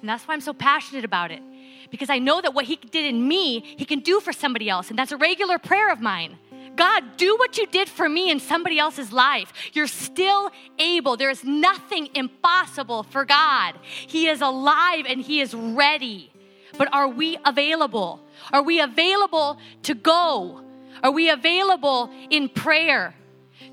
And 0.00 0.08
that's 0.08 0.22
why 0.28 0.34
I'm 0.34 0.40
so 0.40 0.52
passionate 0.52 1.04
about 1.04 1.32
it. 1.32 1.42
Because 1.90 2.10
I 2.10 2.20
know 2.20 2.40
that 2.40 2.54
what 2.54 2.66
he 2.66 2.76
did 2.76 3.06
in 3.06 3.26
me, 3.26 3.58
he 3.76 3.84
can 3.84 3.98
do 3.98 4.20
for 4.20 4.32
somebody 4.32 4.68
else. 4.70 4.88
And 4.88 4.96
that's 4.96 5.10
a 5.10 5.16
regular 5.16 5.58
prayer 5.58 5.90
of 5.90 6.00
mine. 6.00 6.38
God, 6.76 7.16
do 7.16 7.36
what 7.38 7.58
you 7.58 7.66
did 7.66 7.88
for 7.88 8.08
me 8.08 8.30
in 8.30 8.38
somebody 8.38 8.78
else's 8.78 9.10
life. 9.10 9.52
You're 9.72 9.88
still 9.88 10.52
able. 10.78 11.16
There 11.16 11.30
is 11.30 11.42
nothing 11.42 12.08
impossible 12.14 13.02
for 13.02 13.24
God. 13.24 13.74
He 13.82 14.28
is 14.28 14.40
alive 14.40 15.06
and 15.08 15.20
He 15.20 15.40
is 15.40 15.54
ready. 15.54 16.30
But 16.78 16.94
are 16.94 17.08
we 17.08 17.36
available? 17.44 18.20
Are 18.52 18.62
we 18.62 18.80
available 18.80 19.58
to 19.82 19.94
go? 19.94 20.63
Are 21.02 21.10
we 21.10 21.30
available 21.30 22.10
in 22.30 22.48
prayer? 22.48 23.14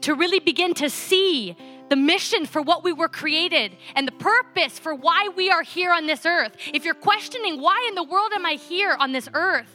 to 0.02 0.16
really 0.16 0.40
begin 0.40 0.74
to 0.76 0.90
see 0.90 1.56
the 1.90 1.96
mission 1.96 2.46
for 2.46 2.62
what 2.62 2.84
we 2.84 2.94
were 2.94 3.10
created 3.10 3.76
and 3.96 4.08
the 4.08 4.14
purpose 4.14 4.80
for 4.80 4.96
why 4.96 5.30
we 5.36 5.50
are 5.50 5.64
here 5.64 5.92
on 5.92 6.08
this 6.08 6.26
earth. 6.26 6.56
If 6.74 6.86
you're 6.86 6.94
questioning, 6.94 7.62
why 7.62 7.86
in 7.90 7.96
the 7.96 8.04
world 8.04 8.32
am 8.34 8.46
I 8.46 8.54
here 8.54 8.96
on 8.98 9.12
this 9.12 9.28
earth? 9.34 9.70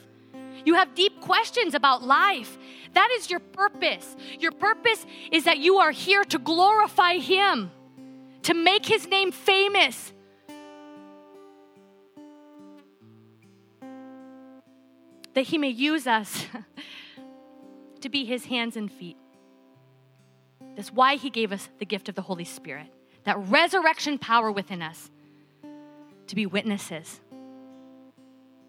You 0.65 0.75
have 0.75 0.95
deep 0.95 1.21
questions 1.21 1.75
about 1.75 2.03
life. 2.03 2.57
That 2.95 3.11
is 3.17 3.31
your 3.31 3.41
purpose. 3.41 4.17
Your 4.41 4.53
purpose 4.53 5.05
is 5.31 5.45
that 5.45 5.59
you 5.59 5.77
are 5.77 5.91
here 5.91 6.25
to 6.25 6.39
glorify 6.39 7.19
Him, 7.19 7.71
to 8.43 8.55
make 8.55 8.87
His 8.87 9.07
name 9.07 9.31
famous. 9.31 10.13
That 15.35 15.43
He 15.43 15.59
may 15.59 15.69
use 15.69 16.07
us 16.07 16.47
to 18.01 18.09
be 18.09 18.25
His 18.25 18.47
hands 18.47 18.77
and 18.77 18.91
feet. 18.91 19.17
That's 20.75 20.93
why 20.93 21.17
He 21.17 21.31
gave 21.31 21.53
us 21.53 21.69
the 21.79 21.87
gift 21.87 22.09
of 22.09 22.15
the 22.15 22.23
Holy 22.23 22.45
Spirit, 22.45 22.87
that 23.25 23.39
resurrection 23.49 24.19
power 24.19 24.51
within 24.51 24.83
us 24.83 25.11
to 26.27 26.35
be 26.35 26.47
witnesses. 26.47 27.21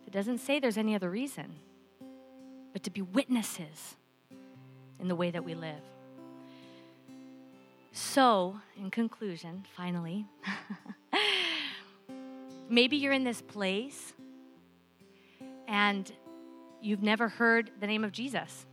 It 0.05 0.13
doesn't 0.13 0.37
say 0.39 0.59
there's 0.59 0.77
any 0.77 0.95
other 0.95 1.09
reason, 1.09 1.55
but 2.73 2.83
to 2.83 2.91
be 2.91 3.01
witnesses 3.01 3.95
in 4.99 5.07
the 5.07 5.15
way 5.15 5.31
that 5.31 5.43
we 5.43 5.53
live. 5.53 5.81
So, 7.91 8.59
in 8.77 8.91
conclusion, 8.91 9.65
finally, 9.75 10.25
maybe 12.69 12.95
you're 12.95 13.13
in 13.13 13.23
this 13.23 13.41
place 13.41 14.13
and 15.67 16.11
you've 16.81 17.01
never 17.01 17.27
heard 17.27 17.71
the 17.79 17.87
name 17.87 18.03
of 18.03 18.11
Jesus. 18.11 18.65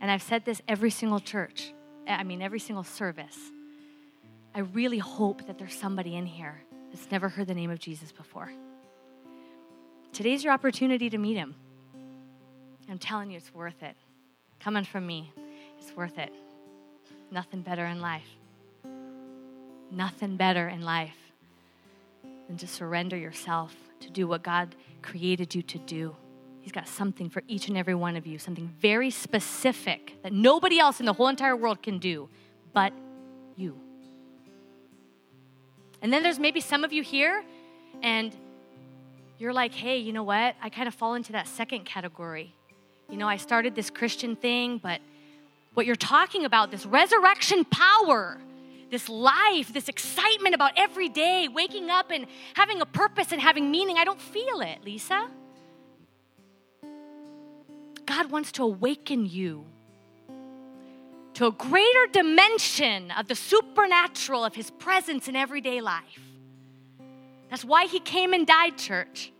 And 0.00 0.10
I've 0.10 0.22
said 0.22 0.44
this 0.44 0.60
every 0.68 0.90
single 0.90 1.20
church, 1.20 1.72
I 2.06 2.22
mean, 2.22 2.42
every 2.42 2.60
single 2.60 2.84
service. 2.84 3.38
I 4.54 4.60
really 4.60 4.98
hope 4.98 5.46
that 5.46 5.58
there's 5.58 5.74
somebody 5.74 6.16
in 6.16 6.26
here 6.26 6.62
that's 6.90 7.10
never 7.10 7.28
heard 7.28 7.46
the 7.46 7.54
name 7.54 7.70
of 7.70 7.78
Jesus 7.78 8.12
before. 8.12 8.50
Today's 10.12 10.42
your 10.42 10.52
opportunity 10.52 11.10
to 11.10 11.18
meet 11.18 11.36
him. 11.36 11.54
I'm 12.88 12.98
telling 12.98 13.30
you, 13.30 13.36
it's 13.36 13.52
worth 13.52 13.82
it. 13.82 13.96
Coming 14.60 14.84
from 14.84 15.06
me, 15.06 15.32
it's 15.78 15.94
worth 15.94 16.18
it. 16.18 16.32
Nothing 17.30 17.60
better 17.60 17.84
in 17.84 18.00
life. 18.00 18.28
Nothing 19.90 20.36
better 20.36 20.68
in 20.68 20.82
life 20.82 21.16
than 22.46 22.56
to 22.56 22.66
surrender 22.66 23.16
yourself 23.16 23.74
to 24.00 24.10
do 24.10 24.26
what 24.26 24.42
God 24.42 24.74
created 25.02 25.54
you 25.54 25.62
to 25.62 25.78
do. 25.78 26.16
He's 26.66 26.72
got 26.72 26.88
something 26.88 27.30
for 27.30 27.44
each 27.46 27.68
and 27.68 27.76
every 27.76 27.94
one 27.94 28.16
of 28.16 28.26
you, 28.26 28.40
something 28.40 28.74
very 28.80 29.10
specific 29.10 30.20
that 30.24 30.32
nobody 30.32 30.80
else 30.80 30.98
in 30.98 31.06
the 31.06 31.12
whole 31.12 31.28
entire 31.28 31.54
world 31.54 31.80
can 31.80 32.00
do 32.00 32.28
but 32.72 32.92
you. 33.54 33.78
And 36.02 36.12
then 36.12 36.24
there's 36.24 36.40
maybe 36.40 36.60
some 36.60 36.82
of 36.82 36.92
you 36.92 37.04
here, 37.04 37.44
and 38.02 38.34
you're 39.38 39.52
like, 39.52 39.74
hey, 39.74 39.98
you 39.98 40.12
know 40.12 40.24
what? 40.24 40.56
I 40.60 40.68
kind 40.68 40.88
of 40.88 40.94
fall 40.96 41.14
into 41.14 41.30
that 41.30 41.46
second 41.46 41.84
category. 41.84 42.52
You 43.08 43.16
know, 43.16 43.28
I 43.28 43.36
started 43.36 43.76
this 43.76 43.88
Christian 43.88 44.34
thing, 44.34 44.78
but 44.78 45.00
what 45.74 45.86
you're 45.86 45.94
talking 45.94 46.44
about, 46.44 46.72
this 46.72 46.84
resurrection 46.84 47.64
power, 47.64 48.38
this 48.90 49.08
life, 49.08 49.72
this 49.72 49.88
excitement 49.88 50.56
about 50.56 50.72
every 50.76 51.10
day, 51.10 51.46
waking 51.46 51.90
up 51.90 52.10
and 52.10 52.26
having 52.54 52.80
a 52.80 52.86
purpose 52.86 53.30
and 53.30 53.40
having 53.40 53.70
meaning, 53.70 53.98
I 53.98 54.04
don't 54.04 54.20
feel 54.20 54.62
it, 54.62 54.82
Lisa. 54.84 55.28
God 58.06 58.30
wants 58.30 58.52
to 58.52 58.62
awaken 58.62 59.26
you 59.26 59.66
to 61.34 61.46
a 61.46 61.52
greater 61.52 62.06
dimension 62.12 63.10
of 63.10 63.28
the 63.28 63.34
supernatural 63.34 64.44
of 64.44 64.54
His 64.54 64.70
presence 64.70 65.28
in 65.28 65.36
everyday 65.36 65.80
life. 65.80 66.20
That's 67.50 67.64
why 67.64 67.86
He 67.86 68.00
came 68.00 68.32
and 68.32 68.46
died, 68.46 68.78
church. 68.78 69.32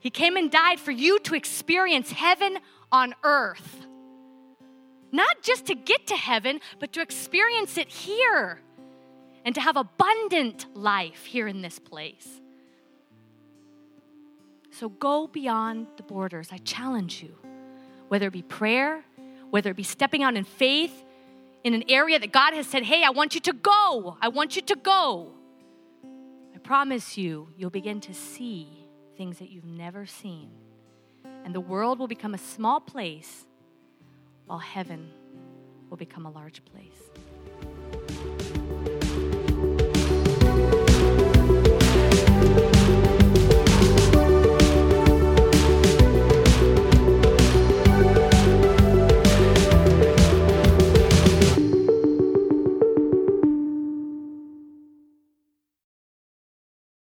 He 0.00 0.10
came 0.10 0.36
and 0.36 0.50
died 0.50 0.78
for 0.78 0.90
you 0.90 1.18
to 1.20 1.34
experience 1.34 2.12
heaven 2.12 2.58
on 2.92 3.14
earth. 3.22 3.86
Not 5.12 5.42
just 5.42 5.66
to 5.66 5.74
get 5.74 6.08
to 6.08 6.16
heaven, 6.16 6.60
but 6.78 6.92
to 6.92 7.00
experience 7.00 7.78
it 7.78 7.88
here 7.88 8.60
and 9.44 9.54
to 9.54 9.60
have 9.60 9.76
abundant 9.76 10.66
life 10.74 11.24
here 11.24 11.48
in 11.48 11.62
this 11.62 11.78
place. 11.78 12.40
So 14.72 14.88
go 14.88 15.26
beyond 15.26 15.86
the 15.96 16.02
borders. 16.02 16.48
I 16.50 16.58
challenge 16.58 17.22
you 17.22 17.34
whether 18.14 18.28
it 18.28 18.32
be 18.32 18.42
prayer, 18.42 19.02
whether 19.50 19.72
it 19.72 19.76
be 19.76 19.82
stepping 19.82 20.22
out 20.22 20.36
in 20.36 20.44
faith 20.44 21.04
in 21.64 21.74
an 21.74 21.82
area 21.88 22.16
that 22.16 22.30
God 22.30 22.54
has 22.54 22.64
said, 22.64 22.84
hey, 22.84 23.02
I 23.02 23.10
want 23.10 23.34
you 23.34 23.40
to 23.40 23.52
go. 23.52 24.16
I 24.22 24.28
want 24.28 24.54
you 24.54 24.62
to 24.62 24.76
go. 24.76 25.32
I 26.54 26.58
promise 26.58 27.18
you, 27.18 27.48
you'll 27.56 27.70
begin 27.70 28.00
to 28.02 28.14
see 28.14 28.68
things 29.16 29.40
that 29.40 29.50
you've 29.50 29.64
never 29.64 30.06
seen. 30.06 30.52
And 31.44 31.52
the 31.52 31.60
world 31.60 31.98
will 31.98 32.06
become 32.06 32.34
a 32.34 32.38
small 32.38 32.78
place 32.78 33.46
while 34.46 34.60
heaven 34.60 35.10
will 35.90 35.96
become 35.96 36.24
a 36.24 36.30
large 36.30 36.64
place. 36.64 37.10